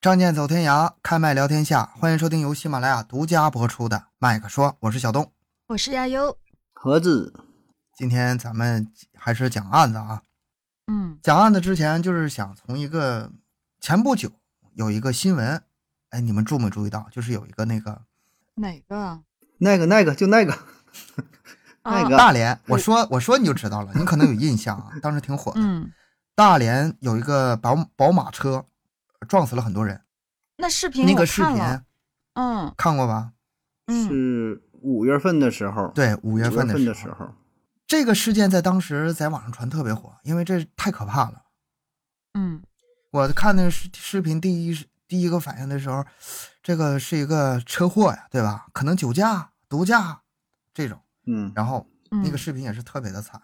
[0.00, 1.86] 仗剑走天涯，开麦聊天下。
[1.98, 5.32] 欢迎收听由喜马拉雅独家播出的《麦克说》，我是小东，
[5.66, 6.38] 我是亚优。
[6.72, 7.34] 盒子，
[7.96, 8.86] 今天咱们
[9.16, 10.22] 还是讲案子啊。
[10.86, 13.32] 嗯，讲案子之前，就是想从一个
[13.80, 14.30] 前不久
[14.74, 15.60] 有一个新闻，
[16.10, 17.08] 哎，你们注没注意到？
[17.10, 18.02] 就是有一个那个
[18.54, 19.20] 哪个？
[19.58, 20.56] 那个那个就那个
[21.82, 25.60] 那个大连，我说我说你就知道了，你可能有印象啊，当时挺火的。
[25.60, 25.90] 嗯，
[26.36, 28.64] 大连有一个宝宝马车
[29.26, 30.02] 撞死了很多人，
[30.56, 31.56] 那视频那个视频
[32.34, 33.32] 嗯看过吧？
[33.86, 37.34] 嗯，是五月份的时候，对，五五月份份的候，时候，
[37.86, 41.42] 这个事件在当时在网上传特别火，因为这太可怕了。
[42.34, 42.62] 嗯
[43.10, 46.04] 我看那个视视频，第一第一个反应的时候，
[46.62, 48.66] 这个是一个车祸呀，对吧？
[48.72, 50.20] 可能酒驾、毒驾
[50.74, 51.00] 这种。
[51.26, 53.40] 嗯，然后嗯，那个视频也是特别的惨，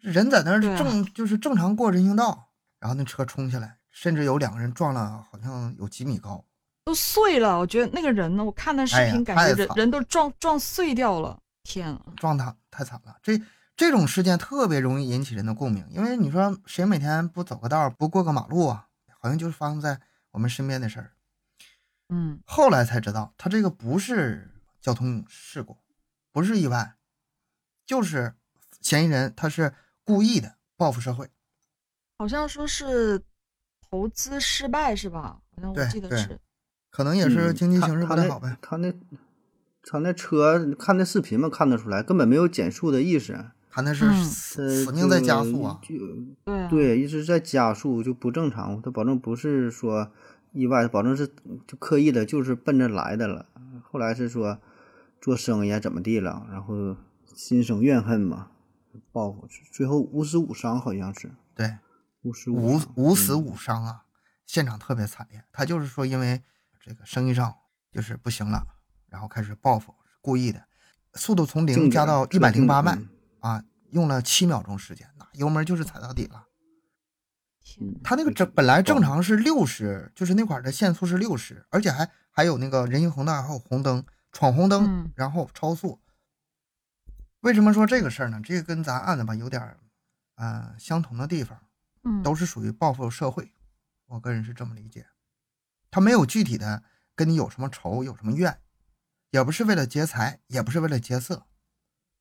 [0.00, 6.44] 人在那儿正就是正常过人行道，然后那车冲下来，甚至有两个人撞了，好像有几米高。
[6.84, 7.58] 都碎了。
[7.58, 11.40] 我觉得那个人呢，我看那视频，感觉人人都撞撞碎掉了。
[11.62, 12.02] 天啊！
[12.14, 13.16] 撞他太惨了。
[13.22, 13.40] 这
[13.74, 18.86] 这种事件特别容易引起人的共鸣，因为你说谁每天不走个道不过个马路啊？
[19.18, 19.98] 好像就是发生在
[20.32, 21.12] 我们身边的事儿。
[22.10, 24.52] 嗯后来才知道，他这个不是
[24.82, 25.78] 交通事故，
[26.30, 26.96] 不是意外，
[27.86, 28.34] 就是
[28.82, 29.72] 嫌疑人他是
[30.04, 31.30] 故意的报复社会。
[32.18, 33.20] 好像说是
[33.96, 35.38] 投资失败是吧？
[35.56, 36.38] 好像我记得是。
[36.90, 38.56] 可能也是嗯经济形势不太好呗。
[38.60, 38.92] 他那
[39.82, 45.80] 他那车看那视频嘛，看得出来根本没有减速的意识，他那是嗯死命在加速啊！
[45.82, 45.94] 就
[46.68, 50.10] 对一直在加速就不正常，他保证不是说
[50.52, 51.26] 意外，保证是
[51.66, 53.46] 就刻意的，就是奔着来的了。
[53.82, 54.58] 后来是说
[55.20, 56.96] 做生意啊怎么地了，然后
[57.34, 58.48] 心生怨恨嘛，
[59.12, 61.76] 报复，最后五死五伤好像是对，
[62.26, 64.04] 五十五死嗯五伤啊，
[64.44, 65.44] 现场特别惨烈。
[65.52, 66.42] 他就是说，因为
[66.80, 67.54] 这个生意上
[67.92, 68.66] 就是不行了，
[69.08, 70.66] 然后开始报复，故意的，
[71.14, 73.08] 速度从零加到一百零八迈嗯
[73.40, 76.44] 啊，用了七秒钟时间，那油门就是踩到底了。
[78.02, 86.00] 他那个对正本来正常是六十，就是那块的限速是六十，而且还还有那个人行横道还有红灯，闯红灯，嗯然后超速。
[87.40, 88.40] 为什么说这个事儿呢？
[88.42, 89.78] 这个跟咱案子吧有点儿，
[90.36, 91.60] 呃，相同的地方，
[92.06, 93.52] 嗯都是属于报复社会。
[94.06, 95.06] 我个人是这么理解，
[95.90, 96.84] 他没有具体的
[97.16, 98.58] 跟你有什么仇有什么怨，
[99.30, 101.46] 也不是为了劫财，也不是为了劫色，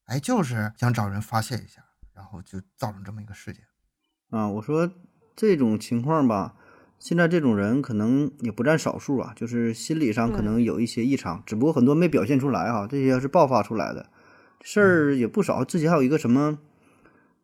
[0.06, 3.64] 哎，就是想找人发泄一下，然后就造成这么一个事件。
[4.32, 4.92] 啊，我说
[5.36, 6.56] 这种情况吧，
[6.98, 14.10] 现在这种人可能也不占少数啊，就是心理上可能有一些异常，只不过很多没表现出来哈、这些是爆发出来的
[14.62, 15.64] 事儿也不少。
[15.64, 16.58] 之前还有一个什么，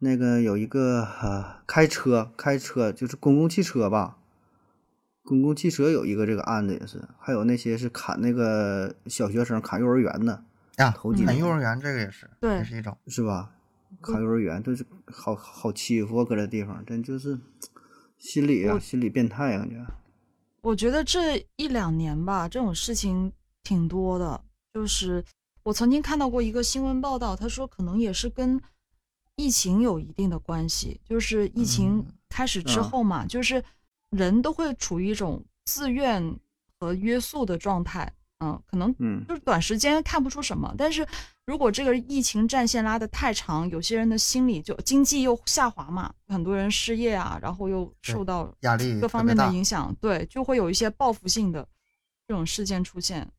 [0.03, 4.17] 那个有一个呃开车开车就是公共汽车吧，
[5.23, 10.43] 公共汽车有一个这个案子也是，还有那些是砍那个小学生砍幼儿园的，
[10.77, 12.97] 啊，头几年砍幼儿园这个也是，对也是一种。
[13.05, 13.51] 是吧？
[14.01, 17.37] 砍幼儿园都是好好欺负啊，搁这地方真就是
[18.17, 19.85] 心理啊，心理变态啊，感觉。
[20.61, 23.31] 我觉得这一两年吧，这种事情
[23.63, 24.41] 挺多的。
[24.73, 25.23] 就是
[25.61, 28.59] 我曾经看到过一个新闻报道，他说可能也是跟
[29.41, 30.99] 疫情有一定的关系。
[31.03, 33.63] 就是疫情嗯开始之啊后嘛，就是
[34.11, 36.21] 人都会处于一种自愿
[36.79, 38.11] 和约束的状态。
[38.43, 41.05] 嗯，可能嗯就是短时间看不出什么，但是
[41.45, 51.67] 如果这个疫情战线拉得太长，有些人的心理就经济又下滑嘛，很多人失业啊，然后又受到压力各方面的影响，对，就会有一些报复性的
[52.27, 53.29] 这种事件出现，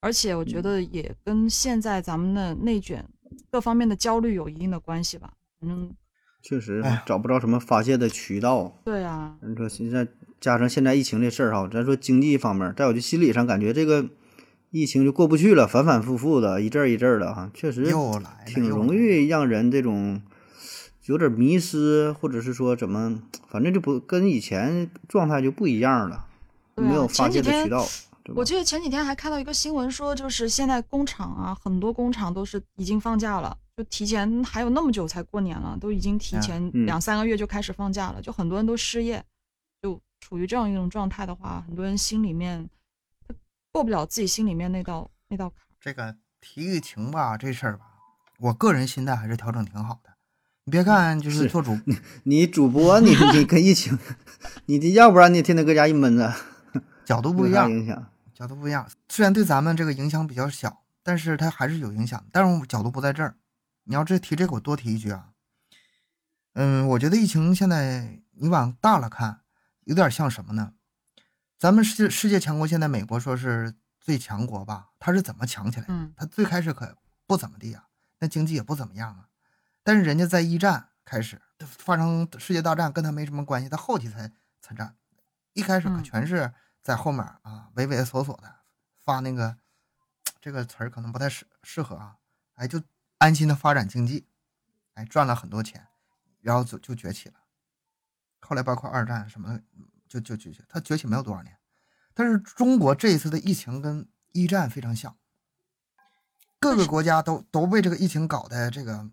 [0.00, 3.02] 而且我觉嗯得也跟现在咱们的内卷
[3.50, 5.32] 各方面的焦虑有一定的关系吧。
[5.62, 5.94] 反正
[6.42, 8.80] 确实找不着什么发泄的渠道。
[8.84, 10.08] 对啊，你说现在
[10.40, 14.04] 加上现在疫情这事儿哈，咱说经济方面，再有就心理上感觉这个
[14.72, 17.84] 疫情就过不去了，反反复复的，一阵儿一阵儿的哈，确实
[18.44, 20.20] 挺容易让人这种
[21.04, 26.26] 有点迷失，或者是说怎么，反正就不跟以前状态就不一样了，
[26.74, 27.86] 没有发泄的渠道。
[28.24, 39.24] 对吧我记得前几天还看到一个新闻说，就是现在工厂啊，很多工厂都是已经放假了，就提前还有那么久才过年了，都已经提啊前嗯两三个月就开始放假了，就很多人都失业，
[39.80, 42.68] 就处于这样一种状态的话，很多人心里面
[43.26, 43.34] 他
[43.72, 45.66] 过不了自己心里面那道那道坎儿。
[45.80, 47.86] 这个提疫情吧，这事儿吧，
[48.38, 50.10] 我个人心态还是调整挺好的。
[50.64, 51.76] 你别看就是是做主，
[52.24, 53.98] 你主播你你跟疫情，
[54.66, 56.32] 你的要不然你天天搁家一闷着，
[57.04, 58.06] 角度不一样，影响？
[58.34, 58.86] 角度不一样。
[59.08, 62.22] 虽然对咱们这个影响比较小，但是它还是有影响。
[62.30, 63.34] 但是我角度不在这儿。
[63.92, 65.34] 你要这提这个，我多提一句啊。
[66.54, 69.42] 嗯，我觉得疫情现在你往大了看，
[69.84, 70.72] 有点像什么呢？
[71.58, 74.92] 咱们世世界强国，现在美国说是最强国吧？
[74.98, 75.92] 他是怎么强起来的？
[75.92, 76.96] 嗯他最开始可
[77.26, 77.84] 不怎么地啊、
[78.20, 79.28] 那经济也不怎么样啊。
[79.82, 84.96] 但是人家在一战开始发生世界大战，跟他没什么关系，他后期才参战，
[85.52, 86.50] 一开始可嗯全是
[86.82, 88.50] 在后面啊畏畏缩缩的
[89.04, 89.58] 发那个
[90.40, 92.16] 这个词儿可能不太适适合啊，
[92.54, 92.82] 哎，就
[93.22, 94.26] 安心的发展经济，
[94.94, 95.86] 哎，赚了很多钱，
[96.40, 97.36] 然后就就崛起了。
[98.40, 99.62] 后来包括二战什么的，
[100.08, 101.56] 就就崛起，它崛起没有多少年。
[102.14, 105.16] 但是中国这一次的疫情跟一战非常像，
[106.58, 109.08] 各个国家都都被这个疫情搞的这个，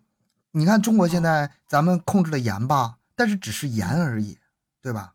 [0.50, 4.40] 你看中国现在咱们控制的严吧，但是只是严而已，
[4.82, 5.14] 对吧？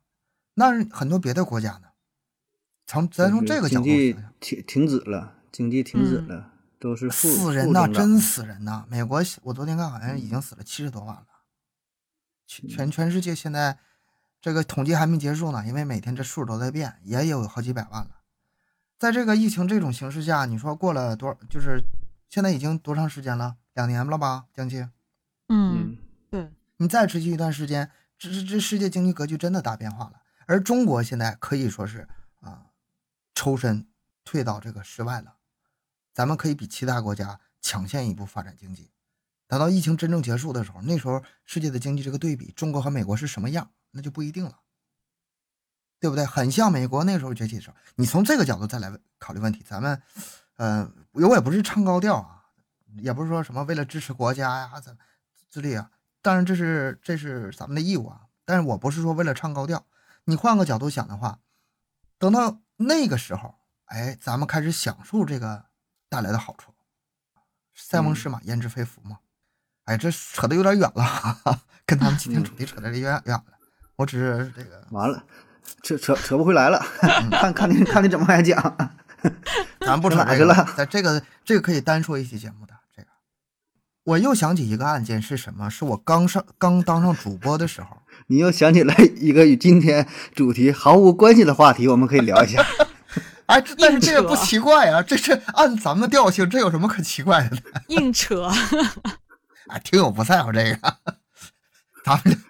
[0.53, 1.89] 那很多别的国家呢，
[2.87, 3.85] 从咱从这个角度
[4.39, 6.51] 停停止了，经济停止嗯了，
[6.85, 8.85] 都是负死人呐，真死人呐！
[8.87, 11.25] 美国我昨天看好像已经死了七十多万了，
[12.45, 13.79] 全全全世界现在
[14.39, 18.21] 这个统计还没结束呢，因为每天这数都在变，也有好几百万了。
[18.99, 21.35] 在这个疫情这种形势下，你说过了多少？
[21.49, 21.83] 就是
[22.29, 23.55] 现在已经多长时间了？
[23.73, 24.83] 两年了吧，将近。
[25.49, 25.97] 嗯，嗯，
[26.29, 30.21] 对，你再持续一段时间，这这这世界经济格局真的大变化了。
[30.45, 32.07] 而中国现在可以说是
[32.41, 32.67] 啊，
[33.33, 33.87] 抽身
[34.23, 35.34] 退到这个室外了。
[36.15, 38.89] 咱们可以比其他国家抢先一步发展经济。
[39.47, 44.61] 等到疫情真正结束的时候，那时候世界的经济这个对比，中国和美国是什么样，那就不一定了，
[45.99, 46.25] 对不对？
[46.25, 47.75] 很像美国那时候崛起的时候。
[47.95, 50.01] 你从这个角度再来考虑问题，咱们，
[50.55, 52.45] 呃，我也不是唱高调啊，
[52.97, 54.97] 也不是说什么为了支持国家呀，怎
[55.49, 55.91] 自立啊。
[56.21, 59.85] 当然这是这是咱们的义务啊，但是我不是说为了唱高调。
[60.23, 61.39] 你换个角度想的话，
[62.17, 65.65] 等到那个时候，哎，咱们开始享受这个
[66.15, 66.71] 带来的好处。
[67.75, 69.17] 塞翁失马，焉知非福嘛。
[69.83, 73.43] 哎，这扯的有点远了，哈哈，跟咱们今天主题扯的有点远了。
[73.97, 75.21] 我只是这个，完了，
[75.83, 76.79] 扯扯扯不回来了，
[77.31, 78.77] 看看你看你怎么还讲，
[79.85, 83.09] 咱不扯去这个了在这个这个可以单说一期节目的这个。
[84.05, 85.69] 我又想起一个案件是什么？
[85.69, 87.97] 是我刚上刚当上主播的时候，
[88.27, 92.65] 你又想起来一个与今天主题毫无关系的话题，我们可以聊一下。
[93.47, 97.61] 哎，但是这个不奇怪啊，这这按咱们调性，这有什么可奇怪的呢？
[97.89, 98.49] 硬扯，
[99.69, 100.97] 哎，听友不在乎这个，
[102.03, 102.43] 咱们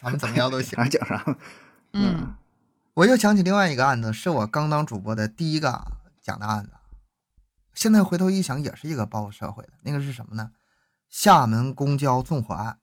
[0.00, 0.78] 咱们怎么样都行。
[0.78, 1.36] 啥讲啥，
[1.94, 2.34] 嗯
[2.94, 5.92] 我又想起另外一个案子，是我刚当主播的第一个
[6.22, 6.70] 讲的案子。
[7.74, 9.70] 现在回头一想，也是一个报社会的。
[9.82, 10.50] 那个是什么呢？
[11.08, 12.78] 厦门公交纵火案，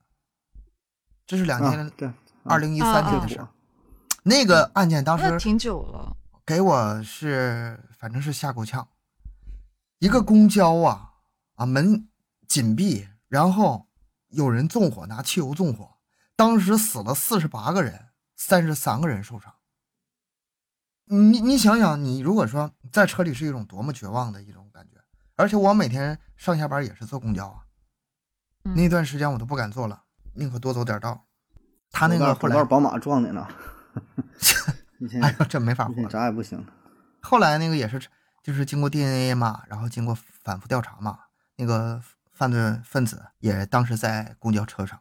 [1.26, 2.14] 这是两千
[2.44, 3.44] 二零一三年的事儿。
[3.44, 3.50] 火
[4.22, 6.16] 那个案件当时挺久了，
[6.46, 8.88] 给我是反正是吓够呛。
[9.98, 11.14] 一个公交啊
[11.56, 12.08] 啊门
[12.46, 13.88] 紧闭，然后
[14.28, 15.96] 有人纵火，拿汽油纵火，
[16.36, 19.52] 当时死了四十八个人，三十三个人受伤。
[21.06, 25.02] 你你想想，你如果说在车里是一种多么绝望的一种感觉，
[25.34, 27.64] 而且我每天上下班也是坐公交啊，
[28.62, 30.04] 嗯那段时间我都不敢坐了，
[30.34, 31.26] 宁可多走点道。
[31.90, 33.48] 他那个后来宝马撞的呢，
[34.98, 36.10] 你现在哎呦，这没法你现在活了。
[36.10, 36.66] 啥也不行。
[37.20, 38.00] 后来那个也是，
[38.42, 41.18] 就是经过 DNA 嘛，然后经过反复调查嘛，
[41.56, 42.00] 那个
[42.32, 45.00] 犯罪分子也当时在公交车上，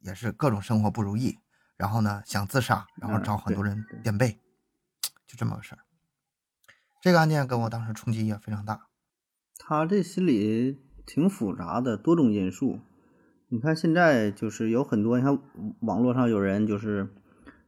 [0.00, 1.38] 也是各种生活不如意，
[1.76, 4.38] 然后呢想自杀，然后嗯找很多人垫背，
[5.26, 5.78] 就这么个事儿。
[7.00, 8.88] 这个案件给我当时冲击也非常大。
[9.58, 12.80] 他这心理挺复杂的，多种因素。
[13.48, 15.38] 你看现在就是有很多，你看
[15.80, 17.14] 网络上有人就是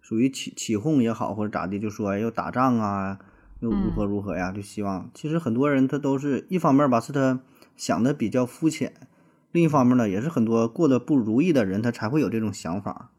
[0.07, 3.19] 属于起起哄也好，或者咋的，就说哎要打仗啊，
[3.59, 5.11] 又如何如何呀，就希望。
[5.13, 7.41] 其实很多人他都是一方面吧，是他
[7.77, 8.93] 想的比较肤浅；
[9.51, 13.11] 另一方面呢，也是很多过得不如意的人，他才会有这种想法。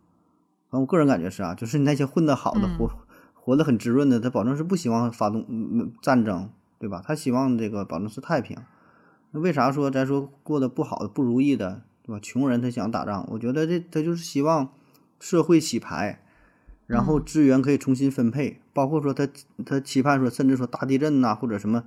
[0.70, 2.90] 反正我个人感觉是啊，就是那些混得好的、嗯活
[3.34, 7.04] 活得很滋润的，他保证是不希望发动战争，对吧？
[7.06, 8.56] 他希望这个保证是太平。
[9.32, 12.20] 那为啥说咱说过得不好的、不如意的，对吧？
[12.22, 14.70] 穷人他想打仗，我觉得这他就是希望
[15.20, 16.24] 社会洗牌，
[16.88, 19.28] 然后嗯资源可以重新分配，包括说他
[19.66, 21.84] 他期盼说，甚至说大地震呐、或者什么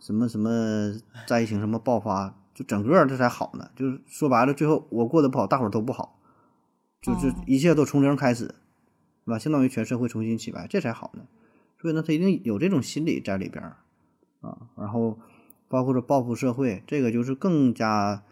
[0.00, 0.92] 什么什么
[1.26, 3.70] 灾情什么爆发，就整个这才好呢。
[3.76, 6.18] 就是说白了，最后我过得不好，大伙儿都不好，
[7.00, 8.46] 就是哦一切都从零开始，
[9.24, 9.38] 是吧？
[9.38, 11.22] 相当于全社会重新起牌，这才好呢。
[11.80, 13.76] 所以呢，他一定有这种心理在里边儿
[14.40, 14.68] 啊。
[14.76, 15.18] 然后
[15.68, 18.22] 包括说报复社会，这个就是更加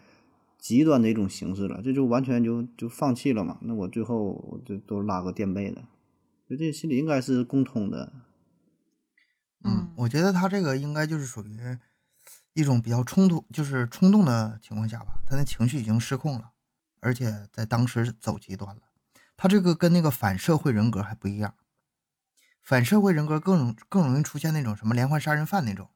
[0.57, 3.57] 极端的一种形式了，这就完全就就放弃了嘛。
[3.61, 5.83] 那我最后我就都拉个垫背的，
[6.47, 8.13] 所以这心理应该是共通的。
[9.63, 11.77] 嗯我觉得他这个应该就是属于
[12.53, 16.51] 一种比较冲突，就是冲动的情况下吧，他的情绪已经失控了，
[17.01, 18.81] 而且在当时走极端了。
[19.35, 21.53] 他这个跟那个反社会人格还不一样，
[22.63, 25.89] 反社会人格更容更容易出现那种什么连环杀人犯那种，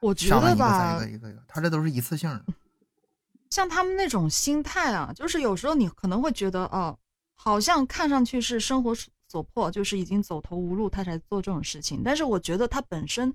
[0.00, 2.44] 我觉得吧一，个一个一个，他这都是一次性的。
[3.50, 6.98] 像他们那种心态啊，就是有时候你可能会觉得，哦，
[7.34, 8.94] 好像看上去是生活
[9.32, 12.02] 所迫，就是已经走投无路，他才做这种事情。
[12.04, 13.32] 但是我觉得他本身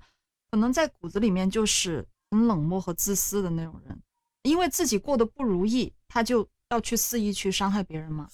[0.48, 4.00] 可能在骨子里面就是很冷漠和自私的那种人，
[4.44, 8.28] 因为自己过得不如意，他就要去肆意去伤害别人嘛。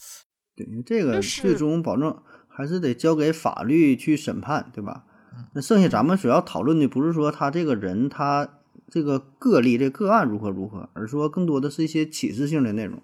[0.54, 5.46] 对，这个最终保证还是得交给法律去审判，对吧嗯？
[5.54, 13.02] 那剩下咱们主要讨论的不是说他这个人他这个个例这个案如何如何，而说更多的是一些启示性的内容。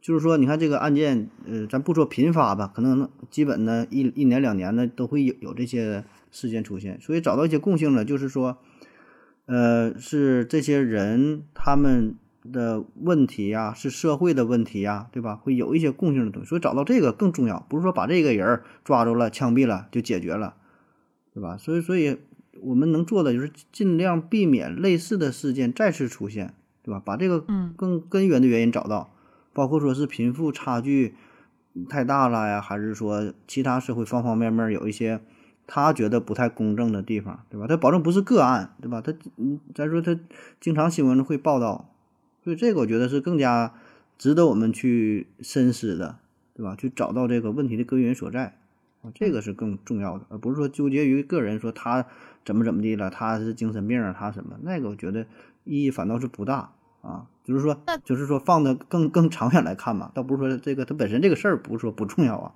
[0.00, 8.58] 就是说，你看这个案件，呃，咱不说频发吧，可能基本呢一一年两年呢都会有有这些事件出现，所以找到一些共性呢，就是说，
[9.46, 12.16] 呃，是这些人他们
[12.50, 15.36] 的问题呀、是社会的问题呀、对吧？
[15.36, 20.54] 会有一些共性的东西，所以找到这个更重要，不是说把这个人儿抓住了、枪毙了就解决了，
[21.34, 21.58] 对吧？
[21.58, 22.16] 所以，所以
[22.62, 27.02] 我们能做的就是尽量避免类似的事件再次出现，对吧？
[27.04, 29.12] 把这个嗯更根源的原因找到，
[29.52, 31.14] 包括说是贫富差距
[31.88, 35.20] 太大了呀，还是说其他社会方方面面有一些
[35.66, 37.66] 他觉得不太公正的地方，对吧？
[37.68, 39.00] 他保证不是个案，对吧？
[39.00, 40.18] 他嗯，咱说他
[40.60, 41.88] 经常新闻会报道，
[42.42, 43.72] 所以这个我觉得是更加
[44.18, 46.18] 值得我们去深思的，
[46.54, 46.74] 对吧？
[46.76, 48.56] 去找到这个问题的根源所在
[49.02, 52.04] 啊，这个是更重要的，而不是说纠结于个人说他
[52.44, 55.26] 怎么怎么地了，他是精神病啊，他什么那个，我觉得
[55.64, 57.26] 意义反倒是不大啊。
[57.42, 62.54] 就是说那，就是说放的更更长远来看嘛，倒不是说这个它本身这个事儿不是说不重要啊。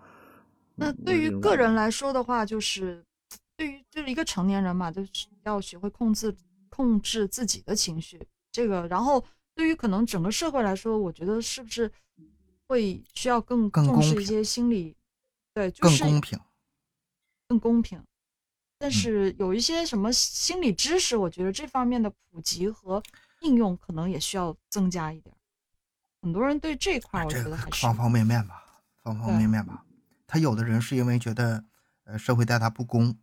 [0.77, 3.05] 那嗯对于个人来说的话，就是
[3.57, 5.11] 对于就是一个成年人嘛，就是
[5.43, 6.35] 要学会控制
[6.69, 8.21] 控制自己的情绪。
[8.53, 9.25] 这个，然后
[9.55, 11.91] 对于可能整个社会来说，我觉得是不是
[12.69, 14.95] 会需要更更重视一些心理，
[15.53, 16.39] 对，就是更公平。
[17.49, 18.01] 更公平。
[18.79, 23.03] 但嗯是有一些什么心理知识，我觉得这方面的普及和
[23.45, 25.35] 应用可能也需要增加一点。
[26.21, 28.65] 很多人对这块，我这个觉得还是方方面面吧，
[29.03, 29.85] 方方面面吧。
[30.27, 31.65] 他有的人是因为觉得，
[32.05, 33.17] 呃，社会待他不公，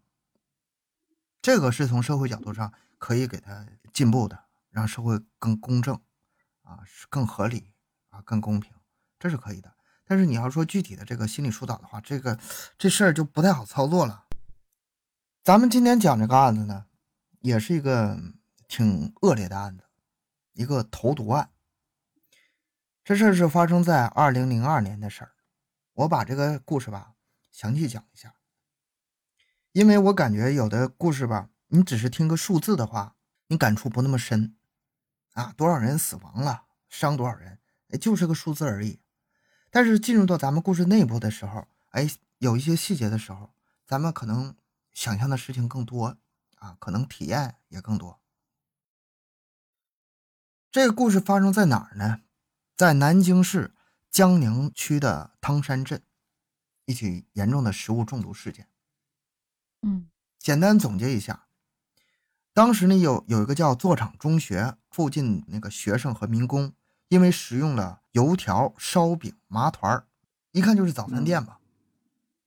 [1.42, 6.00] 这个是从社会角度上可以给他进步的，让社会更公正，
[6.62, 7.74] 啊，是更合理
[8.10, 8.72] 啊，更公平，
[9.20, 9.74] 这是可以的。
[10.06, 12.38] 但是你要说具体的这个心理疏导的话，这个
[12.78, 14.26] 这事儿就不太好操作了。
[15.44, 16.86] 咱们今天讲这个案子呢，
[17.40, 18.20] 也是一个
[18.68, 19.84] 挺恶劣的案子，
[20.54, 21.52] 一个投毒案。
[23.04, 25.32] 这事儿是发生在二零零二年的事儿，
[25.94, 27.16] 我把这个故事吧
[27.52, 28.36] 详细讲一下，
[29.72, 33.16] 因为我感觉有的故事吧，你只是听个数字的话，
[33.48, 34.56] 你感触不那么深，
[35.34, 37.60] 啊，多少人死亡了，伤多少人，
[38.00, 39.02] 就是个数字而已。
[39.72, 43.54] 但是进入到咱们故事内部的时候，哎，有一些细节的时候，
[43.88, 44.56] 咱们可能
[44.94, 46.18] 想象的事情更多
[46.58, 48.21] 啊，可能体验也更多。
[50.72, 52.22] 这个故事发生在哪儿呢？
[52.78, 53.74] 在南京市
[54.10, 56.02] 江宁区的汤山镇，
[56.86, 58.70] 一起严重的食物中毒事件。
[59.82, 60.08] 嗯
[60.40, 61.46] 简单总结一下，
[62.54, 66.74] 当时呢有有一个叫座场中学附近那个学生和民工，
[67.10, 70.08] 因为食用了油条、烧饼、麻团儿，
[70.54, 71.60] 一看就是早餐店吧，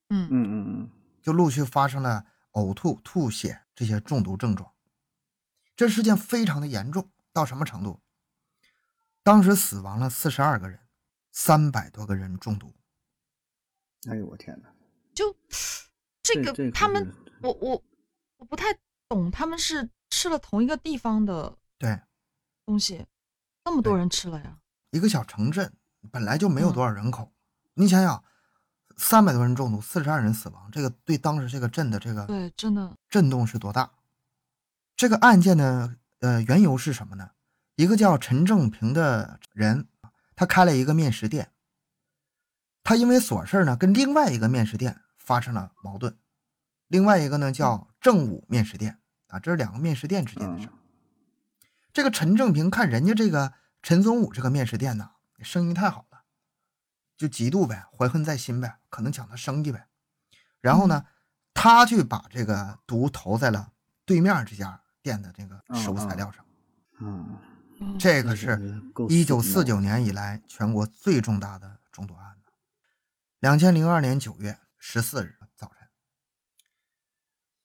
[0.09, 0.89] 嗯嗯嗯嗯，
[1.21, 4.71] 就陆续发生了呕吐、吐血这些中毒症状。
[5.75, 8.01] 这事件非常的严重，到什么程度？
[9.25, 10.79] 当时死亡了四十二个人，
[11.31, 12.71] 三百多个人中毒。
[14.07, 14.69] 哎呦我天哪！
[15.15, 15.35] 就
[16.21, 17.83] 这个这他们我我
[18.37, 18.65] 我不太
[19.09, 21.99] 懂，他们是吃了同一个地方的对，
[22.67, 23.03] 东西，
[23.63, 24.59] 那么多人吃了呀？
[24.91, 25.73] 一个小城镇
[26.11, 27.33] 本来就没有嗯多少人口，
[27.73, 28.23] 你想想，
[28.95, 33.91] 三百多人中毒，四十二人死亡，这个对当时这个镇的这个对，真的，震动是多大？
[34.95, 37.31] 这个案件呢，呃，缘由是什么呢？
[37.75, 39.87] 一个叫陈正平的人，
[40.35, 41.51] 他开了一个面食店，
[42.83, 46.17] 他因为琐事儿呢，跟另外一个面食店发生了矛盾。
[46.87, 50.73] 另外一个呢叫正午面食店啊，这是两个面食店之间的事儿。
[51.91, 56.21] 这个陈正平看人家这个陈宗武这个面食店呢，生意太好了，
[57.17, 59.87] 就嫉妒呗，怀恨在心呗，可能抢他生意呗。
[60.61, 61.05] 然后呢，
[61.53, 63.73] 他去把这个毒投在了
[64.05, 66.45] 对面这家店的这个食物材料上。
[66.99, 67.37] 嗯，嗯
[67.99, 72.51] 这个是够一九四九年以来全国最重大的中毒案子。
[73.39, 75.87] 两千零二年九月十四日早晨，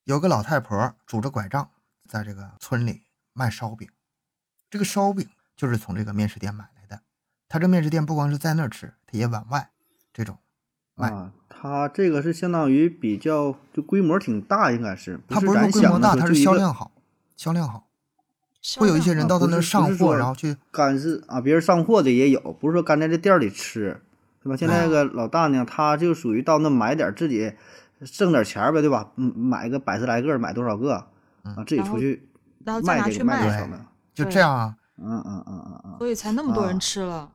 [0.03, 1.71] 有个老太婆拄着拐杖
[2.07, 3.03] 在这个村里
[3.33, 3.89] 卖烧饼。
[4.69, 7.01] 这个烧饼就是从这个面食店买来的。
[7.47, 9.71] 他这面食店不光是在那儿吃，他也往外
[10.13, 10.37] 这种
[10.95, 16.91] 卖啊，他它这个是相当于比较就规模挺大，应该是它不是说规模大，想的说它是销量好，
[17.37, 17.87] 销量好。
[18.77, 23.99] 会有一些人啊到他那儿上货，然后去干是啊，别人上货的也有，不是说干在这店儿里吃，
[24.43, 24.55] 对吧？
[24.55, 27.53] 现在那个老大呢，他就属于到那买点儿自己
[28.05, 29.11] 挣点钱儿呗，对吧？
[29.15, 31.07] 嗯，买个百十来个，买多少个
[31.43, 31.63] 嗯啊？
[31.65, 32.27] 自己出去
[32.63, 33.85] 然后再拿去卖这个卖这卖个。
[34.13, 34.75] 就这样啊。
[34.97, 37.31] 嗯嗯嗯嗯嗯，所以才那么多啊人吃了。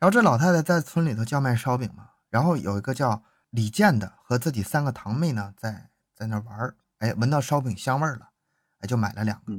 [0.00, 8.30] 然后这老太太在村里头叫卖烧饼嘛，然后有一个叫李健的和自己三个堂妹呢，在在那玩儿，哎，闻到烧饼香味儿了，
[8.80, 9.52] 哎，就买了两个，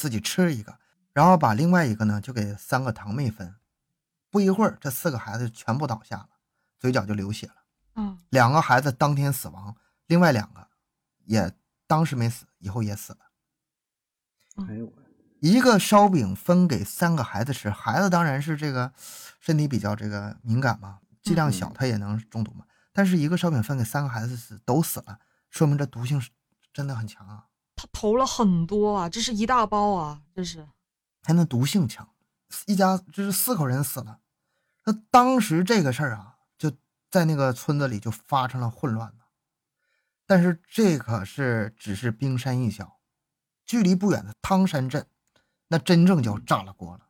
[0.00, 0.78] 自己吃一个，
[1.12, 3.54] 然后把另外一个呢就给三个堂妹分。
[4.30, 6.28] 不一会儿，这四个孩子全部倒下了，
[6.78, 7.56] 嘴角就流血了。
[7.96, 9.76] 嗯，两个孩子当天死亡，
[10.06, 10.66] 另外两个
[11.26, 11.52] 也
[11.86, 13.18] 当时没死，以后也死了。
[14.66, 14.92] 哎呦我，
[15.40, 18.90] 一个烧饼分给三个孩子吃，孩子当然是这个
[19.38, 22.64] 身体比较这个敏感嘛，剂量小嗯他也能中毒嘛。
[22.92, 25.18] 但是一个烧饼分给三个孩子死都死了，
[25.50, 26.30] 说明这毒性是
[26.72, 27.46] 真的很强啊，
[27.80, 30.68] 他投了很多啊，这是一大包啊，这是。
[31.22, 32.06] 还能毒性强。
[32.66, 34.20] 一家就是四口人死了，
[34.84, 36.70] 那当时这个事儿啊，就
[37.10, 39.14] 在那个村子里就发生了混乱了。
[40.26, 42.98] 但是这可是只是冰山一角，
[43.64, 45.06] 距离不远的汤山镇，
[45.68, 47.06] 那真正就炸了锅了。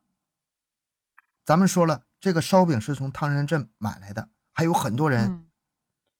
[1.44, 5.50] 咱们说了，这个烧饼是从汤山镇买来的，还有很多人嗯，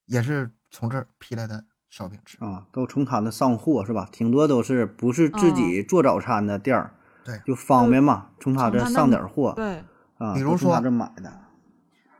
[0.06, 2.38] 也是从这儿批来的烧饼吃。
[2.42, 4.08] 啊，都从他那上货是吧？
[4.10, 6.94] 挺多都是不是自己做早餐的店儿，
[7.24, 9.84] 对就方便嘛，从他这上点货对，
[10.16, 11.42] 啊，比如说这买的，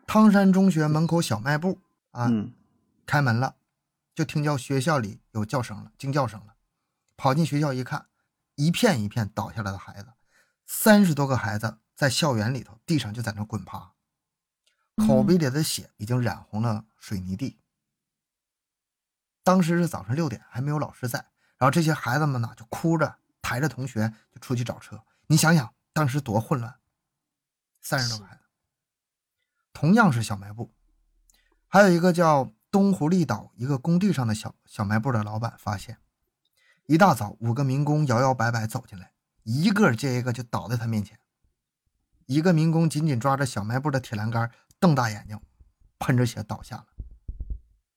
[0.07, 1.79] 汤山中学门口小卖部
[2.11, 2.53] 啊，嗯
[3.07, 3.55] 开门了，
[4.15, 6.55] 就听叫学校里有叫声了，惊叫声了。
[7.17, 8.07] 跑进学校一看，
[8.57, 10.09] 一片一片倒下来的孩子，
[10.67, 13.93] 三十多个孩子在校园里头，地上就在那滚趴，
[14.97, 17.59] 口鼻里的血已经染红了水泥地。
[19.51, 21.19] 当时是早上六点，还没有老师在，
[21.59, 25.03] 然后这些孩子们呢就哭着抬着同学就出去找车。
[25.27, 26.77] 你想想，当时多混乱，
[27.81, 28.43] 三十多个孩子。
[29.73, 30.73] 同样是小卖部，
[31.67, 35.99] 还有一个叫东湖立岛一个工地上的小小卖部的老板发现，
[36.87, 39.11] 一大早五个民工摇摇摆摆走进来，
[39.43, 41.19] 一个接一个就倒在他面前。
[42.27, 45.41] 一个民工紧紧抓着小卖部的铁栏杆，瞪大眼睛，
[45.99, 46.87] 喷着血倒下了。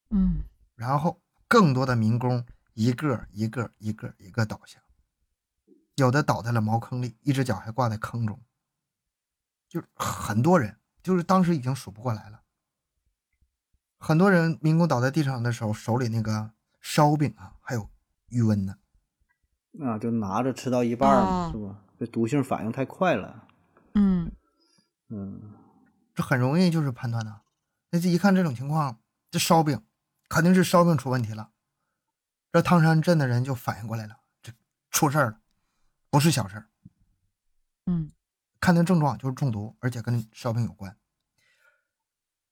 [0.10, 0.44] 嗯，
[0.76, 1.22] 然后
[1.54, 4.80] 更多的民工一个一个一个一个倒下，
[5.94, 8.42] 有的倒在了茅坑里，一只脚还挂在坑中。
[9.70, 12.42] 就很多人，就是当时已经数不过来了。
[14.00, 17.88] 很多人民工倒在地上的时候，手里那个烧饼啊，还有
[18.30, 18.78] 余温呢。
[19.80, 21.84] 啊，就拿着吃到一半儿嘛，啊是吧？
[22.00, 23.48] 这毒性反应太快了，
[23.94, 24.32] 嗯，
[25.10, 25.54] 嗯
[26.16, 27.42] 这很容易就是判断的。
[27.92, 29.80] 那这一看这种情况，这烧饼
[30.34, 31.52] 肯定是烧饼出问题了。
[32.52, 34.52] 这汤山镇的人就反应过来了，这
[34.90, 35.40] 出事儿了，
[36.10, 36.70] 不是小事儿。
[37.86, 38.12] 嗯，
[38.60, 40.98] 看那症状就是中毒，而且跟烧饼有关。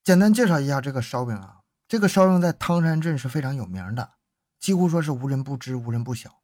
[0.04, 4.12] 简单介绍一下这个烧饼啊，这个烧饼在汤山镇是非常有名的，
[4.60, 6.40] 几乎说是无人不知、无人不晓，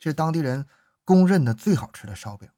[0.00, 0.66] 是当地人
[1.04, 2.48] 公认的最好吃的烧饼。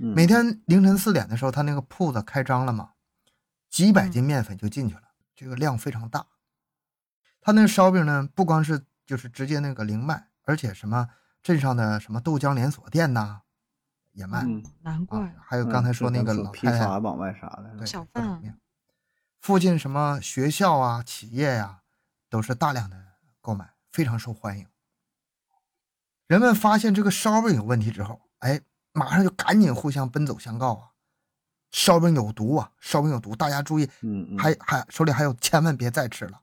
[0.00, 2.94] 嗯，每天凌晨四点的时候，他那个铺子开张了嘛，
[3.70, 5.02] 几百斤面粉就进去了，
[5.36, 6.26] 这个量非常大。
[7.42, 11.08] 他那烧饼呢，不光是就是直接那个零卖，而且什么
[11.42, 13.42] 镇上的什么豆浆连锁店呐
[14.12, 18.40] 也卖、嗯难怪啊，还有刚才说那个老太太发往外啥的，对小贩
[19.40, 21.80] 附近什么学校啊、企业呀、
[22.30, 22.96] 都是大量的
[23.40, 24.66] 购买，非常受欢迎。
[26.28, 28.60] 人们发现这个烧饼有问题之后，哎，
[28.92, 30.88] 马上就赶紧互相奔走相告啊，
[31.72, 36.40] 烧饼有毒啊，烧饼有毒，大家注意，嗯嗯，还还手里还有，千万别再吃了。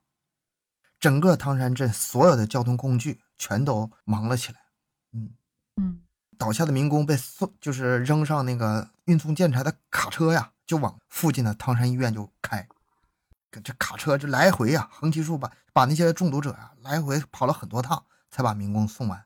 [1.00, 4.60] 整个唐山镇所有的交通工具全都忙了起来，
[5.12, 5.30] 嗯，
[5.76, 6.02] 嗯，
[6.36, 12.68] 倒下的民工被送，就是扔上那个运送建材的卡车呀，就往附近的唐山医院就开。
[13.64, 19.24] 这卡车这来回呀，横七竖八，把那些中毒者呀来回跑了很多趟，才把民工送完。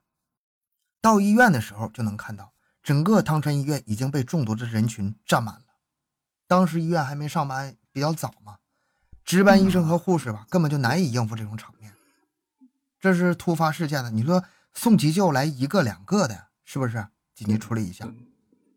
[1.02, 5.66] 到医院的时候，就能看到整个汤山医院已经被中毒的人群占满了。
[6.46, 8.58] 当时医院还没上班，比较早嘛，
[9.24, 11.92] 值班医生和护士吧，根本就难以应付这种场面。
[13.00, 17.06] 这是突发事件的，你说送急救来一个两个的，是不是？
[17.34, 18.06] 紧急处理一下。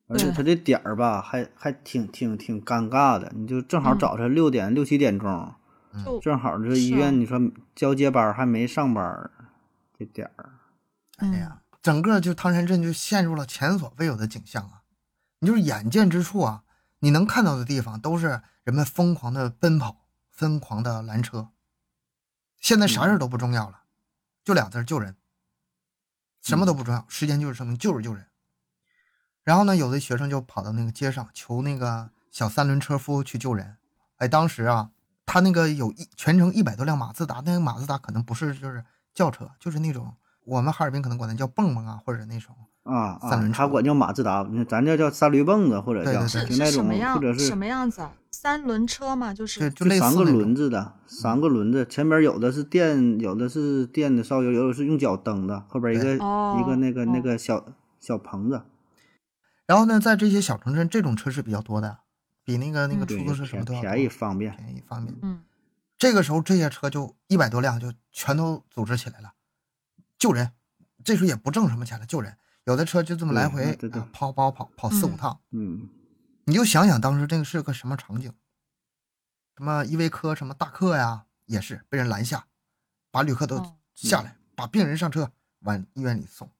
[0.07, 5.53] 而且他这点儿吧，还还挺挺挺尴尬的，你就正好嗯早晨六点六七点钟，
[6.05, 7.39] 就正好这医院你说
[7.75, 9.29] 交接班还没上班，
[9.99, 10.49] 这点儿，
[11.17, 14.83] 嗯哎呀，整个就汤山镇就陷入了前所未有的景象啊！
[15.39, 16.63] 你就是眼见之处啊，
[16.99, 20.06] 你能看到的地方都是人们疯狂的奔跑，
[20.37, 21.49] 疯狂的拦车，
[22.59, 23.81] 现在啥事儿都不重要了，
[24.45, 25.15] 就俩字儿救人，
[26.43, 28.27] 什么都不重要，时间就是生命，就是救人。
[29.41, 33.77] 然后呢，有的学生就跑到那个街上求那个小三轮车夫去救人。
[34.17, 34.91] 哎，当时啊，
[35.25, 42.55] 他那个有一全程一百多辆马自达，那个马自达可能不是就是轿车，就是那种我们哈尔滨可能管它叫蹦蹦啊，或者那种
[42.87, 48.13] 啊啊三轮，车他管叫马自达，咱这叫三驴蹦子或者叫对对是就是那种什么样或者是什么样子啊？
[48.31, 57.65] 三轮车嘛，就就是就就三个轮子的，三个轮子，前边有的是电，有的是电的烧油，有的是用脚蹬的，后边一个哦一个那个那哦个小
[57.99, 58.63] 小棚子，
[59.65, 61.99] 然后呢，在这些小城镇，这种车是比较多的，
[62.43, 64.55] 比那个那个嗯出租车什么都要便便宜方便。
[64.55, 65.15] 便宜方便。
[65.21, 65.41] 嗯
[65.99, 69.31] 这个时候，这些车就一百多辆，就全都组织起来了，
[70.19, 70.51] 救人。
[71.03, 72.37] 这时候也不挣什么钱了，救人。
[72.67, 73.73] 有的车就这么来回
[74.11, 75.89] 跑跑跑跑四五嗯趟，嗯
[76.43, 78.33] 你就想想当时这个是个什么场景？
[79.55, 82.47] 什么依维柯、什么大客呀，也是被人拦下，
[83.09, 86.51] 把旅客都哦下来，把病人上车往医院里送。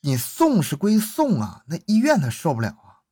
[0.00, 3.06] 你送是归送啊，那医院他受不了啊！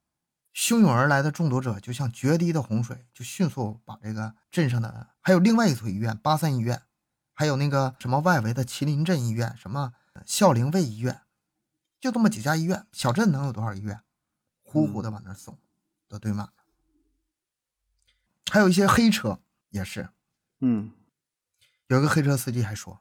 [0.52, 6.82] 汹涌而来的中毒者就像决堤的洪水，就迅速把这个镇上的，还有另外一所医院八三医院，
[7.32, 9.92] 还有那个什么外围的麒麟镇医院，什么
[10.24, 11.22] 孝陵卫医院，
[12.00, 14.00] 就这么几家医院，小镇能有多少医院？
[14.62, 15.58] 呼呼的往那儿送，
[16.08, 16.52] 都堆满了。
[18.50, 20.10] 还有一些黑车也是，
[20.60, 20.92] 嗯
[21.88, 23.00] 有一个黑车司机还说，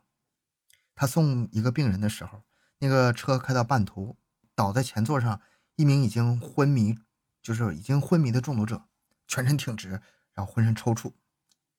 [0.94, 2.44] 他送一个病人的时候，
[2.80, 4.18] 那个车开到半途，
[4.54, 5.42] 倒在前座上
[5.76, 6.98] 一名已经昏迷，
[7.42, 8.86] 就是已经昏迷的中毒者，
[9.28, 10.02] 全身挺直，
[10.34, 11.10] 然后浑身抽搐，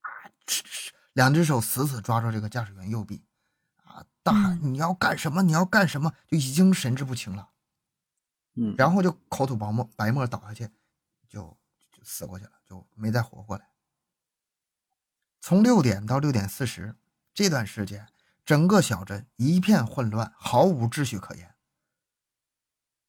[0.01, 0.09] 啊，
[1.13, 3.26] 两只手死死抓住这个驾驶员右臂，啊，
[4.27, 5.41] 大喊：“你要干什么？
[5.45, 7.51] 你要干什么？”就已经神志不清了，
[8.57, 10.69] 嗯，然后就口吐白沫，白沫倒下去，
[11.29, 11.57] 就
[11.93, 13.69] 就死过去了，就没再活过来。
[15.41, 16.97] 从六点到六点四十
[17.33, 18.09] 这段时间，
[18.45, 21.55] 整个小镇一片混乱，毫无秩序可言。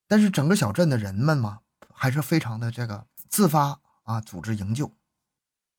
[0.07, 4.93] 但是整个小镇的人们嘛，还是非常的这个自发啊，组织营救。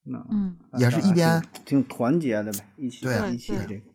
[0.02, 3.87] 那嗯也是一边挺挺团结的呗，一起对啊一起这个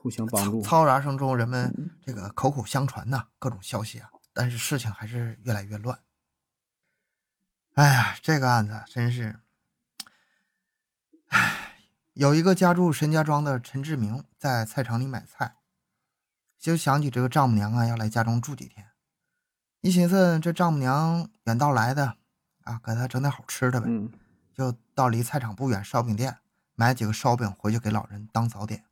[0.00, 0.62] 互相帮助。
[0.62, 5.98] 嘈杂声中，人们这个口口相传呐、各种消息啊，但是事情还是越来越乱。
[7.74, 9.40] 哎呀，这个案子真是，
[11.28, 11.76] 哎，
[12.14, 15.56] 有一个家住沈家庄的陈志明在菜场里买菜，
[16.58, 18.88] 就想起这个丈母娘啊要来家中住几天，
[19.82, 22.16] 一寻思这丈母娘远道来的
[22.64, 24.10] 啊，给她整点好吃的呗，嗯
[24.54, 26.38] 就到离菜场不远烧饼店
[26.74, 28.84] 买几个烧饼回去给老人当早点。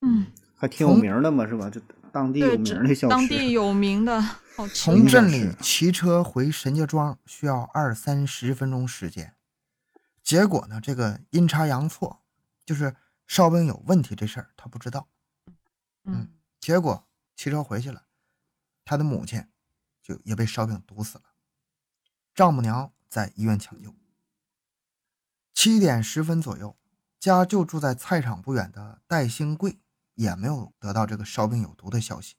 [0.00, 1.70] 嗯，还挺有名的嘛，是吧？
[1.70, 1.80] 这
[2.12, 3.08] 当地有，名的小吃。
[3.08, 4.20] 当地有名的
[4.56, 9.34] 好吃从镇里骑车回沈家庄需要二三十分钟时间，
[10.22, 12.22] 结果呢，这个阴差阳错，
[12.64, 15.08] 就是烧饼有问题这事儿他不知道，
[16.04, 16.28] 嗯
[16.58, 17.06] 结果
[17.36, 18.04] 骑车回去了，
[18.84, 19.46] 他的母亲
[20.02, 21.24] 就也被烧饼毒死了，
[22.34, 23.94] 丈母娘在医院抢救。
[25.52, 26.76] 七点十分左右，
[27.18, 29.78] 家就住在菜场不远的戴兴贵
[30.16, 32.34] 也没有得到这个烧饼有毒的消息。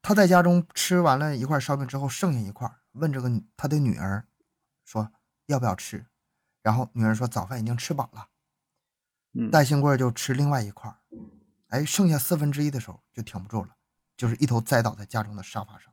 [0.00, 4.26] 他在家中吃完了一块烧饼之后，剩下一块，问这个他的女儿
[4.84, 5.12] 说
[5.46, 6.06] 要不要吃，
[6.62, 8.28] 然后女儿说早饭已经吃饱了。
[9.34, 10.96] 嗯戴兴贵就吃另外一块，
[11.68, 13.76] 哎，剩下四分之一的时候就挺不住了，
[14.16, 15.92] 就是一头栽倒在家中的沙发上。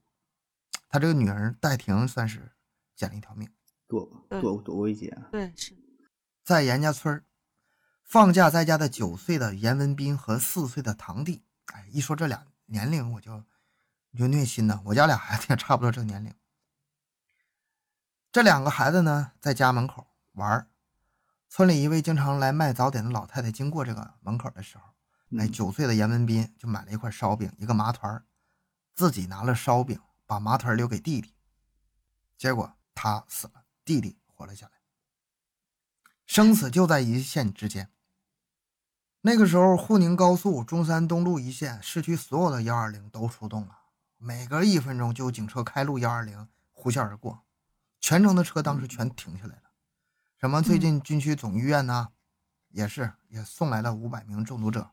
[0.88, 2.54] 他这个女儿戴婷算是
[2.96, 3.50] 捡了一条命。
[3.88, 5.16] 躲对躲躲过一劫。
[5.32, 5.76] 对是
[6.44, 7.26] 在严家村儿
[8.06, 14.80] 放假在家的九岁的严文斌和四岁的堂弟，哎，一说这俩年龄我就我就虐心呐。
[14.86, 16.34] 我家俩孩子也差不多这个年龄。
[18.32, 20.70] 这两个孩子呢，在家门口玩儿。
[21.50, 24.84] 村里一位经常来卖早点的老太太经过这个门口的时候，
[25.40, 28.26] 哎，嗯九岁的严文斌就买了一块烧饼，一个麻团儿，
[28.94, 31.34] 自己拿了烧饼，把麻团儿留给弟弟。
[32.38, 34.74] 结果他死了，弟弟活了下来。
[36.26, 37.90] 生死就在一线之间。
[39.28, 43.76] 那个时候，沪宁高速中山东路一线市区所有的幺二零都出动了，
[44.18, 47.44] 每隔一分钟就有警车开路幺二零呼啸而过，
[48.00, 49.64] 全城的车当时全停下来了。
[50.38, 52.10] 什么最近军区总医院呢，
[52.70, 54.92] 也是也送来了五百名中毒者，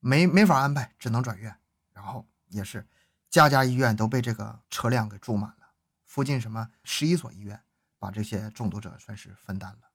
[0.00, 1.54] 没没法安排，只能转院。
[1.92, 2.88] 然后也是
[3.28, 5.66] 家家医院都被这个车辆给住满了，
[6.06, 7.62] 附近什么十一所医院
[7.98, 9.91] 把这些中毒者算是分担了。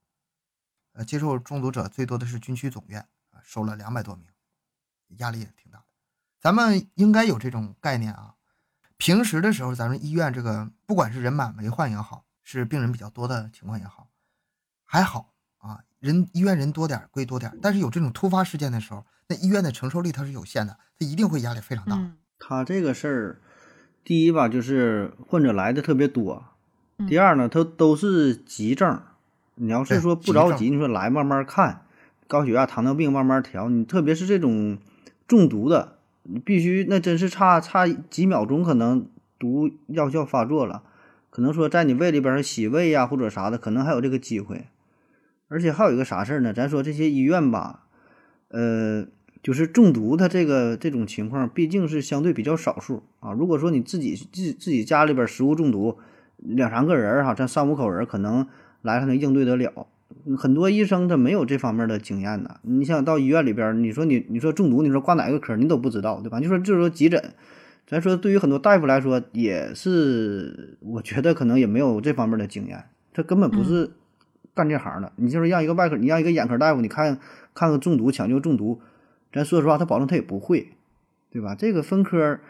[0.98, 4.26] 呃，接受中毒者最多的是军区总院啊，收了两百多名，
[5.20, 5.86] 压力也挺大的。
[6.40, 8.34] 咱们应该有这种概念啊。
[8.98, 14.10] 平时的时候，咱们医院这个不管是人满为患也好，是病人比较多的情况也好，
[14.86, 21.96] 还好啊，人医院人多点儿归多点儿，但是有这种突发事件的时候，那医院的承受力它是有限的，它一定会压力非常大。
[21.96, 23.42] 嗯他这个事儿，
[24.04, 26.44] 第一吧，就是患者来的特别多；
[26.98, 29.02] 嗯第二呢，他都是急症。
[29.58, 31.82] 你要是说不着急急，你说来慢慢看，
[32.28, 34.78] 高血压、糖尿病慢慢调，你特别是这种
[35.28, 40.84] 中毒的，你必须那真是差差几秒钟，可能毒药效发作了，
[41.30, 44.66] 可能说在你胃里边洗胃呀、或者啥的，可能还有这个机会。
[45.50, 46.54] 而且还有一个啥事儿呢？
[46.54, 47.86] 咱说这些医院吧，
[48.50, 49.06] 呃，
[49.42, 53.32] 就是中毒的这个这种情况，毕竟是相对比较少数啊。
[53.32, 55.98] 如果说你自己自自己家里边食物中毒，
[56.36, 58.46] 两三个人儿哈，咱三五口人可能
[58.82, 59.88] 来还能应对得了。
[60.38, 62.58] 很多医生他没有这方面的经验呢。
[62.62, 66.40] 你想到医院里边儿，你说你你说中毒，你说挂哪个科儿你都不知道，对吧？
[66.40, 67.34] 就说就是说急诊，
[67.86, 73.92] 咱说对于很多大夫来说，也是我觉得可能也没有这方面的经验，他根本不是
[74.54, 75.12] 干这行的。
[75.16, 77.20] 你就是让一个外科，你让一个眼科大夫，你看
[77.54, 78.82] 看个中毒抢救中毒，
[79.32, 80.70] 咱说实话，他保证他也不会，
[81.32, 81.56] 对吧？
[81.56, 82.42] 这个分科儿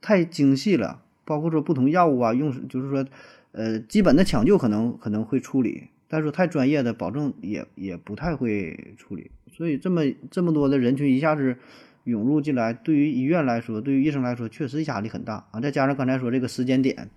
[0.00, 3.04] 太精细了，包括说不同药物啊，用就是说，
[3.52, 9.30] 呃，基本的抢救可能可能会处理，但是说太专业的，保证也也不太会处理。
[9.52, 11.56] 所以这么这么多的人群一下子
[12.04, 15.60] 涌入进来，对于医院来说，对于医生来说，确实压力很大啊。
[15.60, 17.10] 再加上刚才说这个时间点，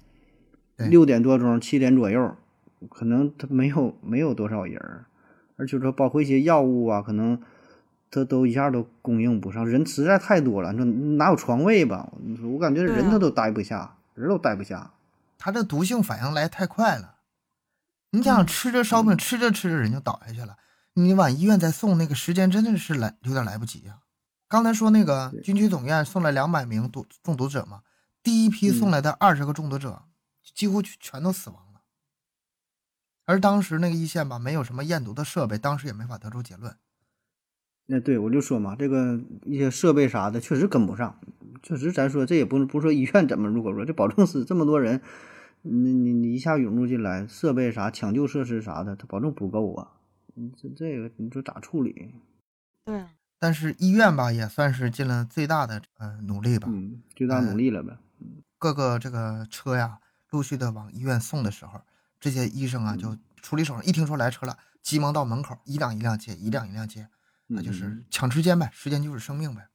[0.77, 2.35] 六点多钟、七点左右，
[2.89, 4.79] 可能他没有没有多少人，
[5.55, 7.39] 而且说包括一些药物啊，可能
[8.11, 10.73] 他都一下都供应不上，人实在太多了。
[10.73, 12.11] 你说哪有床位吧？
[12.43, 14.91] 我感觉人他都待不下，人都待不下。
[15.37, 17.19] 它这毒性反应来太快了。
[18.11, 20.57] 你想嗯吃着烧饼，吃着吃着人就倒下去了，
[20.93, 23.99] 你往医院再送，那个时间真的是来有点来不及呀、
[24.47, 27.81] 刚才说那个军区总院送来两百名毒中毒者嘛，
[28.23, 30.03] 第一批送嗯来的二十个中毒者，
[30.53, 31.81] 几乎全都死亡了。
[33.25, 36.77] 而当时那个一线吧，没有什么验毒的设备，当时也没法得出结论。
[37.87, 41.19] 那对我就说嘛，这个一些设备啥的确实跟不上，
[41.61, 45.01] 确实咱说这也不是不是说医院怎么，如果说这保证是这么多人，
[45.61, 49.91] 你你你一下涌入进来，设备啥抢救设施啥的，它保证不够啊。
[50.33, 52.13] 你这这个你说咋处理？
[52.83, 56.67] 对啊，但是医院吧，也算是尽了最大的呃努力吧。
[56.71, 57.97] 嗯，最大努力了呗。
[58.57, 59.99] 各个这个车呀，
[60.31, 61.81] 陆续的往医院送的时候，
[62.19, 67.07] 这些医生啊就处理手上一听说来车了，急忙到门口一辆一辆接，一辆一辆接，
[67.47, 69.69] 那就是嗯抢时间呗，时间就是生命呗。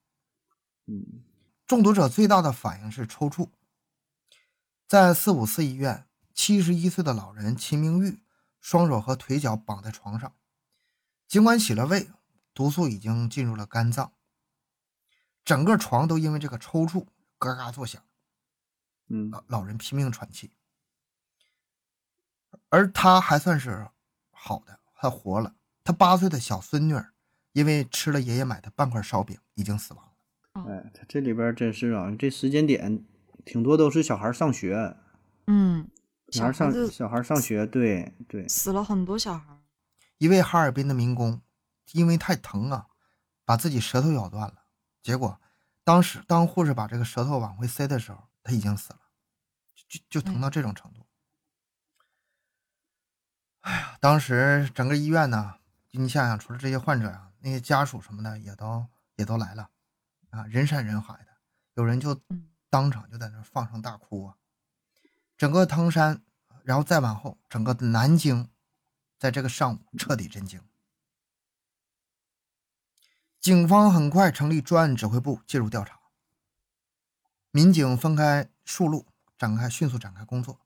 [0.87, 1.23] 嗯
[1.65, 3.49] 中毒者最大的反应是抽搐。
[4.87, 8.21] 在四五四医院，七十一岁的老人秦明玉
[8.59, 10.35] 双手和腿脚绑在床上，
[11.27, 12.11] 尽管洗了胃，
[12.53, 14.11] 毒素已经进入了肝脏，
[15.45, 17.07] 整个床都因为这个抽搐
[17.37, 18.03] 咯嘎作响。
[19.07, 20.51] 嗯老老人拼命喘气，
[22.69, 23.89] 而他还算是
[24.29, 25.55] 好的，他活了。
[25.83, 27.10] 他八岁的小孙女儿
[27.53, 30.11] 因为吃了爷爷买的半块烧饼，已经死亡了。
[30.69, 33.03] 哎，它这里边真是啊，这时间点
[33.45, 34.95] 挺多都是小孩上学，
[35.47, 35.89] 嗯，
[36.29, 39.57] 小孩儿上小孩上学，对对，死了很多小孩。
[40.17, 41.41] 一位哈尔滨的民工
[41.93, 42.87] 因为太疼啊，
[43.43, 44.63] 把自己舌头咬断了。
[45.01, 45.39] 结果，
[45.83, 48.99] 当时当护士把这个舌头往回塞的时候，他已经死了，
[49.75, 51.05] 就就就疼到这种程度。
[53.61, 55.55] 哎呀，当时整个医院呢，
[55.91, 59.69] 你想想，除了这些患者啊，那些家属什么的也都也都来了，
[60.29, 61.27] 啊，人山人海的，
[61.73, 64.37] 有人就嗯当场就在那放声大哭啊。
[65.37, 66.23] 整个汤山，
[66.63, 68.47] 然后再往后，整个南京，
[69.17, 70.61] 在这个上午彻底震惊。
[73.39, 75.99] 警方很快成立专案指挥部介入调查，
[77.49, 80.61] 民警分开数路展开迅速展开工作。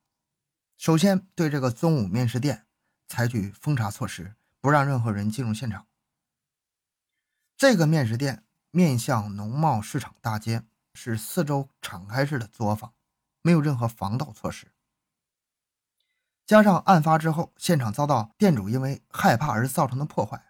[0.78, 2.66] 首先对这个宗武面食店
[3.08, 5.88] 采取封查措施，不让任何人进入现场。
[7.58, 10.64] 这个面食店面向农贸市场大街，
[10.94, 12.94] 是四周敞开式的作坊，
[13.42, 14.68] 没有任何防盗措施。
[16.46, 20.48] 加上案发之后，现场遭到店主因为害怕而造成的破坏，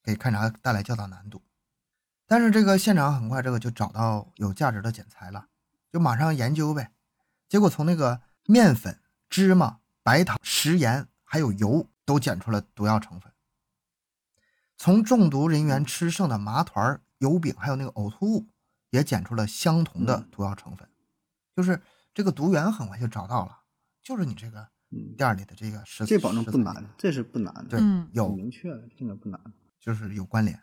[0.00, 1.42] 给勘查带来较大难度。
[2.28, 5.48] 但是这个现场很快这个就找到有价值的检材了，
[5.92, 6.92] 就马上研究呗。
[7.48, 13.32] 结果从那个面粉、芝麻、白糖、食盐还有油都检出了毒药成分。
[14.76, 18.48] 从中毒人员吃剩的麻团、油饼还有那个呕吐物
[18.90, 20.88] 也检出了相同的毒药成分，
[21.54, 21.82] 就是
[22.14, 23.60] 这个毒源很快就找到了，
[24.02, 29.40] 就是你这个嗯，店里的这个食这保证不难，这是不难的，对，嗯有明确的，这个不难。
[29.80, 30.62] 就是有关联。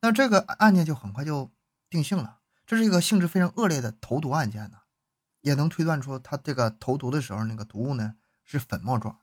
[0.00, 1.50] 那这个案件就很快就
[1.90, 4.78] 定性了，这是一个性质非常恶劣的投毒案件呢，
[5.42, 9.20] 也能推断出他这个投毒的时候那个毒物呢是粉末状。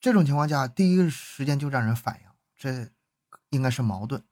[0.00, 2.90] 这种情况下，第一时间就让人反应，这
[3.50, 4.24] 应该是矛盾，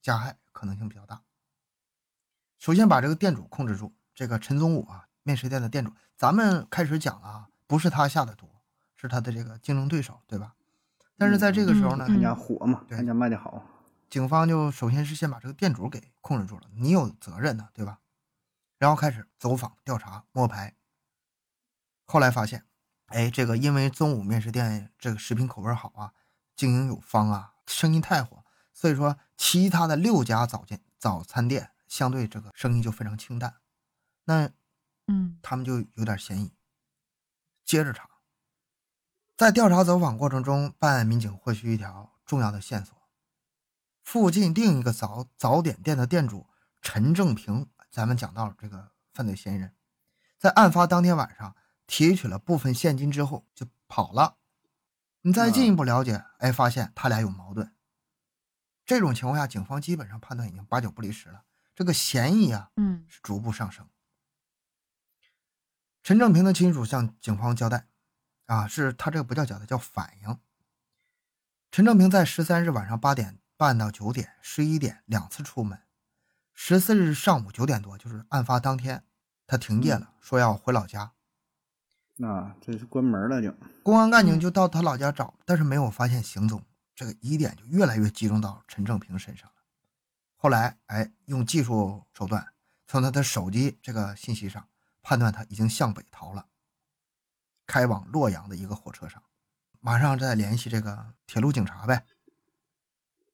[0.00, 1.22] 加害可能性比较大。
[2.58, 8.48] 首先把这个店主控制住，这个陈宗武啊，面食店的店主，咱们开始讲了啊，不是他下的毒，
[8.94, 10.54] 是他的这个竞争对手，对吧？
[11.16, 13.64] 但是在这个时候呢，他家火嘛，对他家卖的好，
[14.10, 18.00] 警方就首先是先把这个店主给控制住了，你有责任的，对吧？
[18.78, 20.74] 然后开始走访、调查、摸排。
[22.04, 22.64] 后来发现，
[23.06, 26.12] 哎，这个因为宗武面食店这个食品口味好啊，
[26.56, 28.43] 经营有方啊，生意太火，
[28.74, 33.54] 所以说其他的六家早间早餐店相对这个生意就非常清淡。
[34.24, 34.50] 那
[35.06, 36.52] 嗯他们就有点嫌疑。
[37.64, 38.06] 接着查，
[39.36, 42.94] 在调查走访过程中，办案民警获取一条重要的线索：
[44.02, 46.46] 附近另一个早早点店的店主
[46.82, 49.74] 陈正平，咱们讲到了这个犯罪嫌疑人，
[50.38, 51.56] 在案发当天晚上
[51.86, 54.36] 提取了部分现金之后就跑了。
[55.22, 57.74] 你再进一步了解，哎，发现他俩有矛盾。
[58.84, 61.44] 这种情况下，警方基本上判断已经八九不离十了，
[61.74, 63.88] 这个嫌疑啊嗯是逐步上升。
[66.02, 67.86] 陈正平的亲属向警方交代，
[68.46, 70.38] 啊，是他这个不叫交代，叫反应。
[71.70, 75.80] 陈正平在十三日晚上八点半到九点、十一点两次出门。
[76.52, 79.02] 十四日上午九点多，就是案发当天，
[79.46, 81.12] 他停业了，说要回老家。
[82.22, 86.62] 啊，这是关门了就，公安干警就到他老家找，但是没有发现行踪，
[86.94, 89.54] 这个疑点就越来越集中到陈正平身上了。
[90.36, 92.46] 后来，哎，用技术手段
[92.86, 94.68] 从他的手机这个信息上
[95.02, 96.46] 判断他已经向北逃了，
[97.66, 99.22] 开往洛阳的一个火车上，
[99.80, 102.04] 马上再联系这个铁路警察呗。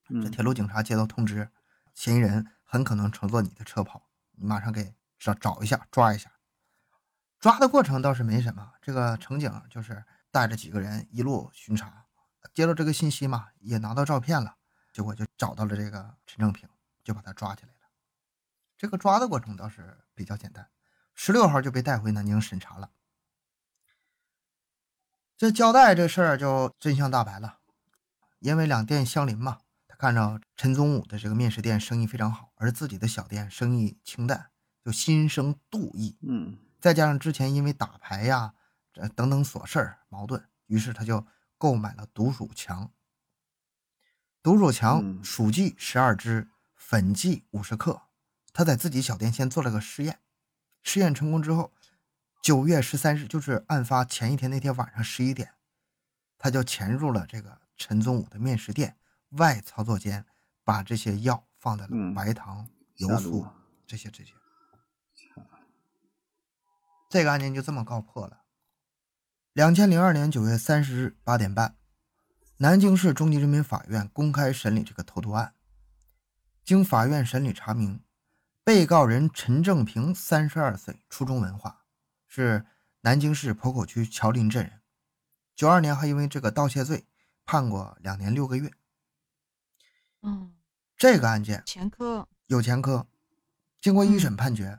[0.04, 1.50] 这嗯铁路警察接到通知，
[1.94, 6.32] 嫌疑人很可能乘坐你的车跑，你马上给找找一下，抓一下。
[7.38, 11.99] 抓的过程倒是没什么，这个乘警就是带着几个人一路巡查，
[12.52, 14.56] 接到这个信息嘛，也拿到照片了，
[14.92, 16.68] 结果就找到了这个陈正平，
[17.04, 17.78] 就把他抓起来了。
[18.76, 20.68] 这个抓的过程倒是比较简单，
[21.14, 22.90] 十六号就被带回南京审查了。
[25.36, 27.58] 这交代这事儿就真相大白了，
[28.40, 34.50] 因为两店相邻嘛，他看着陈宗武的这个面食店生意非常好，而自己的小店生意清淡，
[34.84, 36.18] 就心生妒意。
[36.22, 38.54] 嗯再加上之前因为打牌呀、
[38.92, 41.26] 这等等琐事儿矛盾，于是他就
[41.60, 42.90] 购买了毒鼠强。
[44.42, 48.00] 毒鼠强嗯鼠剂十二支，粉剂五十克。
[48.54, 50.20] 他在自己小店先做了个试验，
[50.82, 51.70] 试验成功之后，
[52.40, 55.52] 九月十三日，就是案发前一天那天晚上十一点，
[56.38, 58.96] 他就潜入了这个陈宗武的面食店
[59.32, 60.24] 外操作间，
[60.64, 63.46] 把这些药放在了嗯白糖、油下酥
[63.86, 64.32] 这些这些。
[67.10, 68.39] 这个案件就这么告破了。
[69.60, 71.76] 两千零二年九月三十日八点半，
[72.56, 75.54] 南京市中级人民法院公开审理这个投毒案。
[76.64, 78.02] 经法院审理查明，
[78.64, 81.84] 被告人陈正平三十二岁，初中文化，
[82.26, 82.64] 是
[83.02, 84.80] 南京市浦口区桥林镇人。
[85.54, 87.04] 九二年还因为这个盗窃罪
[87.44, 88.72] 判过两年六个月。
[90.22, 90.54] 嗯，
[90.96, 93.06] 这个案件前科有前科。
[93.78, 94.78] 经过一审判决，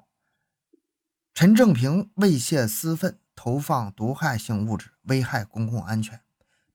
[1.35, 6.21] 陈正平猥亵私愤，投放毒害性物质，危害公共安全，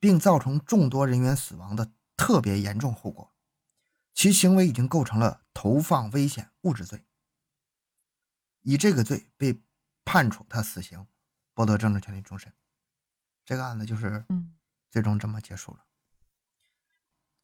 [0.01, 3.33] 并造成众多人员死亡的特别严重后果，
[4.13, 7.07] 其行为已经构成了投放危险物质罪，
[8.63, 9.63] 以这个罪被
[10.05, 11.07] 判处他死刑，
[11.55, 12.53] 剥夺政治权利终身。
[13.45, 14.57] 这个案子就是嗯
[14.91, 15.85] 最终这么结束了。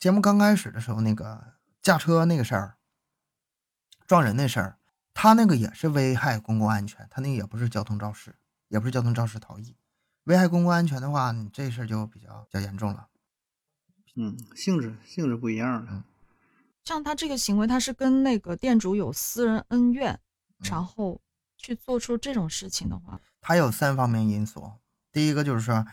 [0.00, 2.76] 节目刚开始的时候，那个驾车那个事儿，
[4.04, 4.78] 撞人那事儿，
[5.14, 8.34] 他那个也是危害公共安全，他那个也不是交通肇事，
[8.72, 9.76] 也不是交通肇事逃逸。
[10.24, 13.08] 危害公共安全的话，你这事儿就比较比较严重了。
[14.16, 16.04] 嗯，性质性质不一样了，
[16.84, 20.14] 像他这个行为，他是跟那个店主有私人恩怨，
[20.60, 21.20] 嗯然后
[21.58, 24.72] 去做出这种事情的话，他有三方面因素，
[25.12, 25.86] 第一个就是说，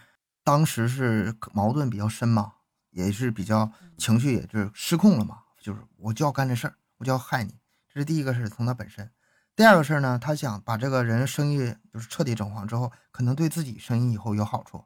[0.44, 2.54] 当时是矛盾比较深嘛，
[2.92, 7.60] 也是比较情绪也就是失控了嘛，就是我就要干这事儿，我就要害你，
[7.94, 9.12] 这是第一个事儿，从他本身。
[9.60, 14.86] 第二个事儿呢，他想把这个人生意就是彻底整黄之后，可能对自己生意以后有好处。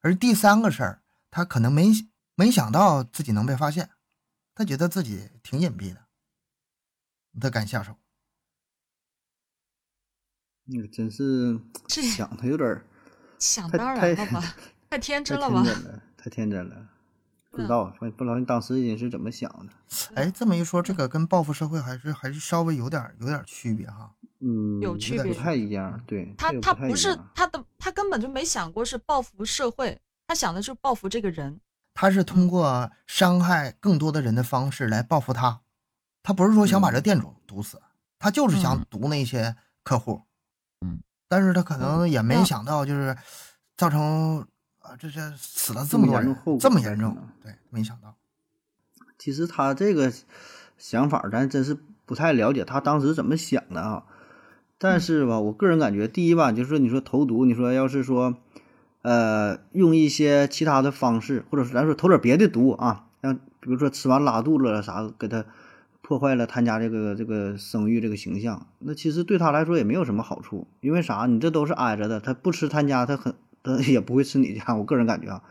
[0.00, 1.88] 而第三个事儿，他可能没
[2.36, 3.90] 没想到自己能被发现，
[4.54, 6.04] 他觉得自己挺隐蔽的，
[7.40, 7.96] 他敢下手。
[10.66, 12.86] 那个真是这想的有点儿
[13.40, 14.40] 想当然了太吧，
[14.88, 15.64] 太天真了吧？
[15.64, 16.91] 天真了，太天真了。
[17.52, 19.72] 不知道，不不知道你当时你是怎么想的？
[20.14, 24.10] 哎，这么一说，这个跟报复社会还是还是稍微有点儿有点儿区别哈。
[24.40, 26.02] 嗯，有区别不太一样。
[26.06, 31.60] 对，他他不是他的，他根本就没想过是报复社会，他想的是报复这个人。
[31.94, 35.60] 他是通过伤害更多的人的方式来报复他，
[36.22, 37.80] 他不是说想把这店主毒死，
[38.18, 40.22] 他就是想嗯毒那些客户。
[40.80, 43.14] 嗯，但是他可能也没想到，就是
[43.76, 44.48] 造成
[44.82, 48.14] 啊，这这死了这么多人这么严重后，果这么严重对，没想到。
[49.18, 50.12] 其实他这个
[50.76, 54.04] 想法，咱真是不太了解他当时怎么想的啊。
[54.78, 58.36] 但是吧，我个人感觉，第一吧，就是说你说投毒，你说要是说，
[59.02, 65.44] 呃，用一些其他的方式，或者是咱说投点别的毒啊，像比如说吃完拉肚子了啥，给他
[66.00, 71.26] 破坏了他家这个这个声誉这个形象，那其实对他来说也没有什么好处，因为啥？
[71.26, 74.74] 你这都是挨着的，他不吃他家，他很他也不会吃你家。
[74.74, 75.42] 我个人感觉啊，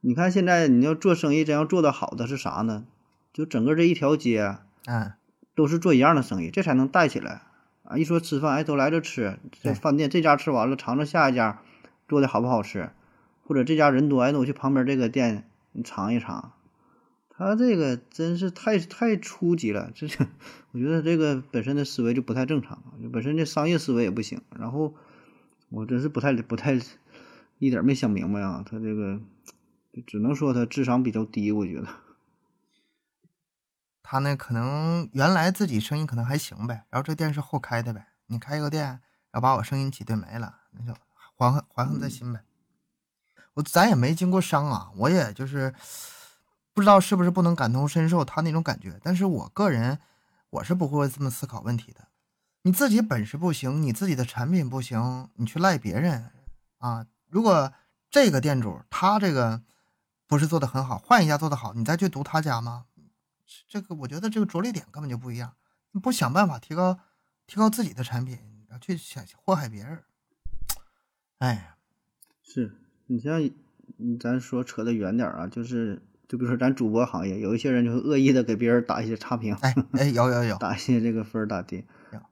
[0.00, 2.86] 你看现在你要做生意，真要做得好的是啥呢？
[3.32, 5.12] 就整个这一条街嗯，
[5.54, 7.42] 都是做一样的生意，这才能带起来
[7.84, 7.96] 啊！
[7.96, 11.60] 一说吃饭，哎，都来这吃，这饭店这家吃完了，尝尝下一家
[12.08, 12.90] 做的好不好吃，
[13.44, 16.52] 或者这家人多，哎，那我去旁边这个店你尝一尝。
[17.30, 20.26] 他这个真是太太初级了，这是
[20.72, 24.40] 我觉得这个本身的思维就不太正常，本身这商业思维也不行。
[24.58, 24.94] 然后
[25.68, 26.80] 我真是不太不太
[27.58, 29.20] 一点没想明白啊，他这个
[30.06, 31.88] 只能说他智商比较低，我觉得。
[34.02, 39.00] 他呢可能原来自己声音可能还行呗，然后这店是后开的呗，你开一个店，然
[39.34, 40.94] 后把我声音挤兑没了，那就
[41.36, 42.40] 怀恨怀恨在心呗。
[43.54, 45.74] 我咱也没经过伤啊，我也就是
[46.72, 49.98] 不知道是不是不能感同身受他那种感觉，但是我个人
[50.50, 52.06] 我是不会这么思考问题的。
[52.62, 56.30] 你自己本事不行，你自己的产品不行，你去赖别人
[56.78, 57.04] 啊？
[57.28, 57.72] 如果
[58.10, 59.62] 这个店主他这个
[60.26, 62.84] 不是做的很好，换一家做的好，你再去读他家吗？
[63.66, 65.54] 这个我觉得这个着力点根本就不一样。
[65.92, 66.98] 你不想办法提高
[67.46, 69.98] 提高自己的产品，然后去想祸害别人，
[71.38, 71.76] 哎呀，
[72.42, 72.74] 是
[73.06, 73.42] 你像
[73.96, 81.84] 嗯咱说扯得远点儿啊，就是就比如说咱主播行业，有一些人就会恶意的给别人打一些差评，哎哎，有有有，打一些这个分儿打低，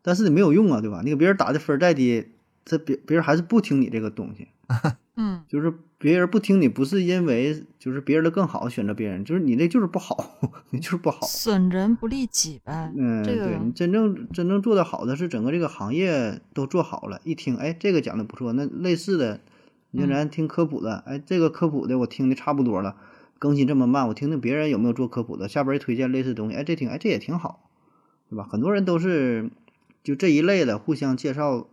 [0.02, 1.00] 但是你没有用啊，对吧？
[1.02, 2.30] 你给别人打的分儿再低，
[2.66, 4.48] 这别别人还是不听你这个东西，
[5.16, 10.38] 嗯，就是别人不听你，不是因为就是别人的更好选择别人，就是你那就是不好，
[10.70, 11.26] 你就是不好。
[11.26, 12.92] 损人不利己呗。
[12.96, 19.40] 嗯，这个对你真正真正做的好的是整个这个行业都做好了，一听，哎，这个讲的不错，那类似的，
[19.90, 22.96] 你说嗯咱听科普的，哎，这个科普的我听的差不多了，
[23.38, 27.70] 更新这么慢，我听听别人有没有做科普的，下边一推荐类似东西，哎，这听，哎，这也挺好，
[28.28, 28.46] 对吧？
[28.50, 29.50] 很多人都是
[30.02, 31.68] 就这一类的互相介绍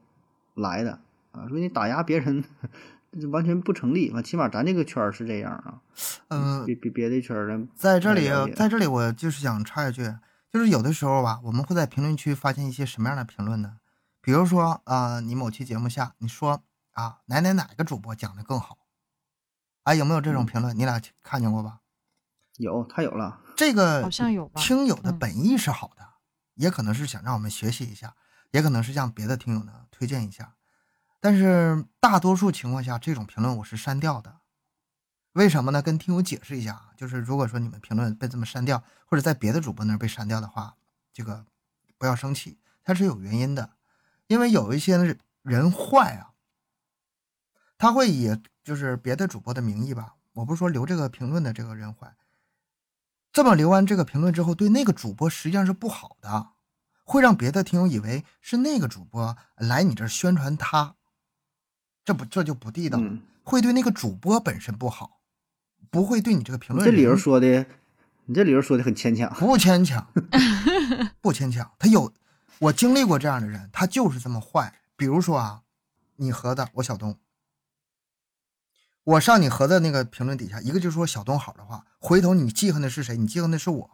[0.55, 1.01] 来的
[1.33, 2.43] 啊，说你打压别人，
[3.11, 5.81] 这完全不成立，完起码咱这个圈儿是这样啊，
[6.29, 10.15] 嗯，别别别的圈儿咱在这里在这里，我就是想插一句，
[10.49, 13.77] 就是有的时候吧，我们会在评论区发现一些什么样的评论呢？
[14.21, 16.63] 比如说啊、呃你某期节目下你说
[16.93, 18.77] 啊，哪哪哪个主播讲的更好，
[19.83, 20.77] 啊，有没有这种评论？
[20.77, 21.79] 你俩看见过吧？
[22.57, 26.05] 有太有了，这个好像有吧听友的嗯本意是好的，
[26.53, 28.15] 也可能是想让我们学习一下，
[28.51, 30.53] 也可能是向别的听友呢推荐一下。
[31.23, 34.41] 但是大多数情况下，这种评论我是删掉的。
[35.31, 35.81] 为什么呢？
[35.81, 40.75] 跟听友解释一下啊，就是如果说你们评论被这么删掉，或者在别的主播那被删掉的话，
[41.13, 41.45] 这个
[41.97, 43.77] 不要生气，它是有原因的。
[44.27, 46.33] 因为有一些人坏啊，
[47.77, 52.13] 他会以就是别的主播的名义吧，我不是说留这个评论的这个人坏，
[53.31, 56.49] 这么留完这个评论之后，对那个主播实际上是不好的，
[57.05, 60.97] 会让别的听友以为是那个主播来你这宣传他，
[62.05, 63.21] 这不这就不地道，嗯。
[63.43, 65.19] 会对那个主播本身不好，
[65.89, 67.65] 不会对你这个评论这理由说的，
[68.25, 69.29] 你这理由说的很牵强。
[69.35, 70.07] 不牵强，
[71.19, 71.69] 不牵强。
[71.77, 72.13] 他有，
[72.59, 74.79] 我经历过这样的人，他就是这么坏。
[74.95, 75.63] 比如说啊，
[76.15, 77.17] 你盒子，我小东，
[79.03, 83.17] 我上你盒子那个评论底下，一个就说小东好的话，回头你记恨的是谁？
[83.17, 83.91] 你记恨的是我。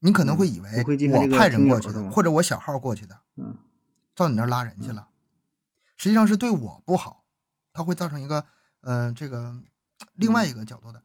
[0.00, 3.56] 你可能会以为我派人过去的，或者我小号过去的，嗯，
[4.14, 5.08] 到你那儿拉人去了，
[5.96, 7.24] 实际上是对我不好，
[7.72, 8.44] 它会造成一个
[8.80, 9.54] 呃这个
[10.14, 11.02] 另外一个角度的。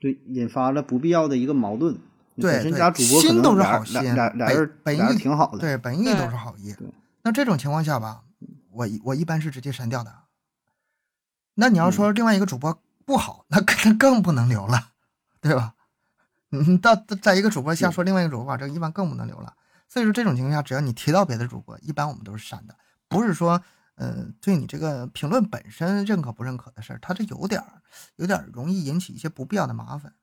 [0.00, 1.98] 对，引发了不必要的一个矛盾。
[2.36, 5.58] 对对本身家主播心都是好心俩俩俩本人本意挺好的。
[5.58, 6.88] 对，本意都是好意对。
[7.22, 8.24] 那这种情况下吧，
[8.70, 10.12] 我一我一般是直接删掉的。
[11.54, 14.90] 那你要说另外一个主播不好，那更那更不能留了，
[15.40, 15.74] 对吧？
[16.48, 19.54] 你 到在一个主播下说另外一个主播吧，这一般更不能留了。
[19.88, 22.76] 所以说这种情况下，只要你提到别的主播，一般我们都是删的，
[23.08, 23.62] 不是说
[23.96, 27.82] 呃对你这个评论本身认可不认可的事儿，它这有点儿
[28.16, 30.14] 有点儿容易引起一些不必要的麻烦。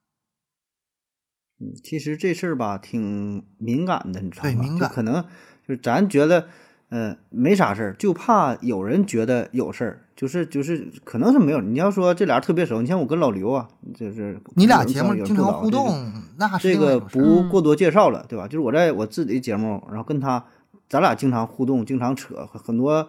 [1.60, 4.50] 嗯，其实这事儿吧挺敏感的，你知道吧？
[4.50, 5.24] 对敏感就可能
[5.68, 6.48] 就是咱觉得，
[6.90, 11.62] 呃，没啥事儿，就怕有人觉得有事儿，就是就是可能是没有。
[11.62, 18.48] 你要说这俩人特别熟，你像我跟老刘啊，就是你俩节目经常互动，那是这个不过多介绍了，对吧？
[18.48, 20.44] 就是我在我自己的节目，然后跟他，
[20.90, 23.08] 咱俩经常互动，经常扯，很多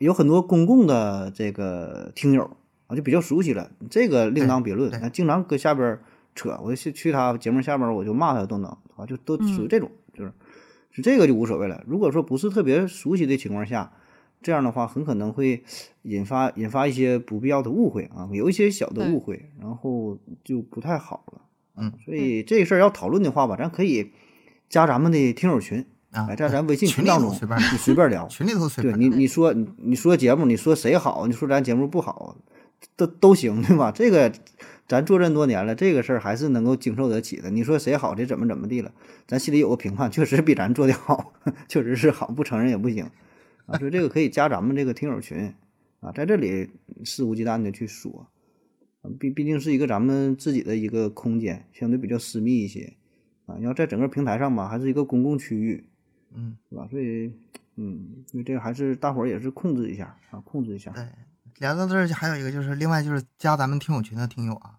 [0.00, 4.90] 有很多公共的这个听友啊，就比较熟悉了，这个另当别论。
[5.12, 5.98] 经常搁下边
[6.34, 10.32] 扯，我就去去他节目下边我就骂他都能，啊，就都属于嗯这种，就是
[10.90, 11.84] 是这个就无所谓了。
[11.86, 13.92] 如果说不是特别熟悉的情况下，
[14.40, 15.62] 这样的话很可能会
[16.00, 21.42] 引发引发一些不必要的误会啊，有一些小的误会，然后就不太好了。
[21.76, 24.12] 嗯，所以这事儿要讨论的话吧，咱可以
[24.70, 27.36] 加咱们的听友群，啊，哎，在咱微信群当中你
[27.78, 28.26] 随便聊。
[28.28, 32.36] 群里头随对你，你说你你说节目，你说谁好，你说咱节目不好，
[32.96, 33.92] 都都行，对吧？
[33.92, 34.32] 这个
[34.88, 37.48] 咱做这么多年了，这个事儿还是能够经受得起的。
[37.50, 38.92] 你说谁好，这怎么怎么地了，
[39.28, 41.32] 咱心里有个评判，确实比咱做的好，
[41.68, 43.08] 确实是好，不承认也不行
[43.66, 43.78] 啊。
[43.78, 45.54] 所以这个可以加咱们这个听友群
[46.00, 46.70] 啊，在这里
[47.04, 48.26] 肆无忌惮的去说，
[49.02, 52.94] 啊毕毕竟是一个咱们自己的一个空间，相对比较私密一些
[53.46, 53.56] 啊。
[53.60, 55.84] 要在整个平台上吧，还是一个公共区域，
[56.34, 56.86] 嗯，是吧？
[56.90, 57.32] 所以，
[57.76, 60.90] 嗯，所以这个还是大伙儿也是控制一下啊，控制一下。
[60.92, 61.08] 对，
[61.58, 64.78] 聊到这儿还有一个就是，另外就是加咱们听友群的听友啊，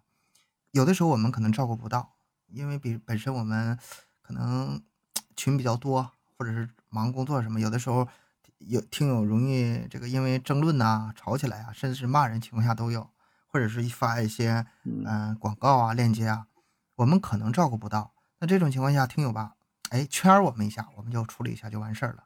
[0.70, 2.14] 有的时候我们可能照顾不到，
[2.48, 3.78] 因为比本身我们
[4.22, 4.80] 可能
[5.36, 8.06] 群比较多，或者是忙工作什么，有的时候
[8.58, 13.10] 有听友容易这个因为争论呐、吵起来啊，甚至是骂人情况下都有，
[13.46, 16.46] 或者是一发一些嗯嗯、广告啊、链接啊，
[16.96, 18.12] 我们可能照顾不到。
[18.38, 19.54] 那这种情况下，听友吧，
[19.92, 22.24] 哎，圈儿我们一下，我们就处理一下就完事儿了。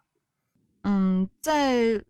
[0.84, 2.00] 嗯，再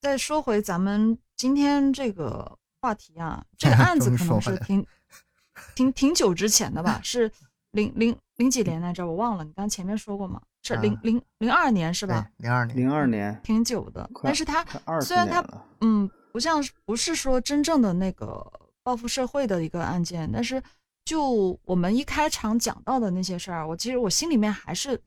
[0.00, 4.86] 再说回咱们今天这个话题啊，这个案子 可能是挺
[5.76, 7.30] 挺挺久之前的吧，是
[7.72, 10.40] 零零零几年来着，我忘了，你刚前面说过嘛？
[10.62, 12.26] 是零啊零零二年是吧？
[12.38, 15.44] 零二年，零二年，挺久的，但是它快二十虽然它，
[15.82, 18.50] 嗯，不像不是说真正的那个
[18.82, 20.62] 报复社会的一个案件，但是
[21.06, 25.00] 就我们一开场讲到的那些事儿，我其实我心里面还是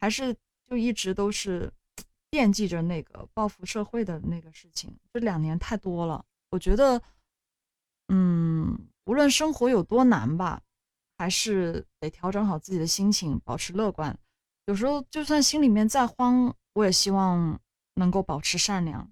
[0.00, 0.32] 还是
[0.70, 1.70] 就一直都是
[2.30, 4.96] 惦记着那个报复社会的那个事情。
[5.12, 7.02] 这两年太多了，我觉得，
[8.08, 10.62] 嗯，无论生活有多难吧，
[11.18, 14.16] 还是得调整好自己的心情，保持乐观。
[14.66, 17.60] 有时候就算心里面再慌，我也希望
[17.94, 19.10] 能够保持善良。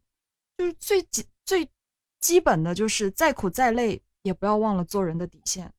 [0.56, 1.68] 就是最基最
[2.20, 5.72] 基本的就是再苦再累，也不要忘了做人的底线。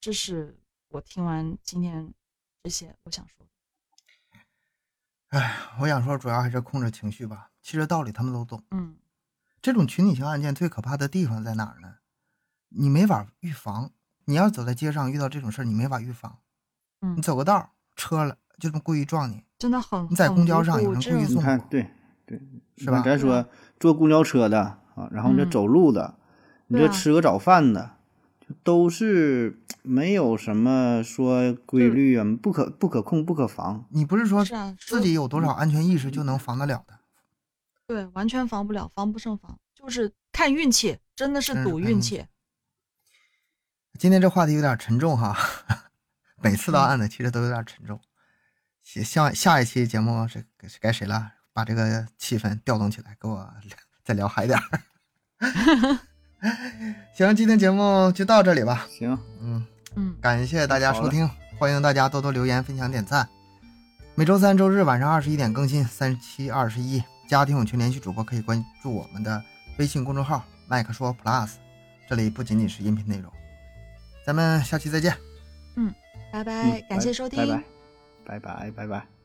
[0.00, 2.14] 这是我听完今天
[2.62, 5.38] 这些我想说的。
[5.38, 7.50] 哎，我想说，主要还是控制情绪吧。
[7.62, 8.64] 其实道理他们都懂。
[8.70, 8.96] 嗯
[9.60, 11.96] 这种群体性案件最可怕的地方在哪儿呢？
[12.70, 13.90] 你没法预防。
[14.24, 16.38] 你要走在街上遇到这种事儿，你没法预防。
[17.02, 20.08] 嗯你嗯，走个道儿，车了就这么故意撞你，真的很。
[20.10, 21.90] 你在公交上有人故意这种你看，对
[22.24, 22.40] 对，
[22.78, 23.46] 是吧咱说
[23.78, 24.62] 坐公交车的
[24.94, 26.18] 啊，然后你这嗯走路的，
[26.68, 27.90] 你这吃个早饭的，就
[28.62, 33.86] 都是没有什么说规律啊，不可不可控、不可防。
[33.90, 36.98] 你不是说是啊，自己有多少安全意识就能防得了的。
[37.86, 42.26] 对，完全防不了，防不胜防，就是看运气，真的是赌运气气。
[43.98, 45.36] 今天这话题有点沉重哈，
[46.42, 48.00] 每次嗯到案子其实都有点沉重。
[48.82, 51.32] 下下下一期节目是该是该谁了？
[51.52, 53.52] 把这个气氛调动起来，给我
[54.04, 56.00] 再聊嗨点儿。
[57.12, 58.86] 行，今天节目就到这里吧。
[58.90, 59.66] 行，嗯，
[59.96, 61.28] 嗯，感谢大家收听，
[61.58, 63.28] 欢迎大家多多留言、分享、点赞。
[64.14, 67.02] 每周三、周日晚上二十一点更新，三七二十一。
[67.28, 69.40] 家庭有群联系主播可以关注我们的
[69.78, 71.52] 微信公众号“麦克说 Plus”，
[72.08, 73.30] 这里不仅仅是音频内容。
[74.26, 75.16] 咱们下期再见。
[75.76, 75.94] 嗯
[76.32, 77.62] 拜拜，嗯感谢收听。
[78.26, 79.19] 拜拜，拜拜，拜拜。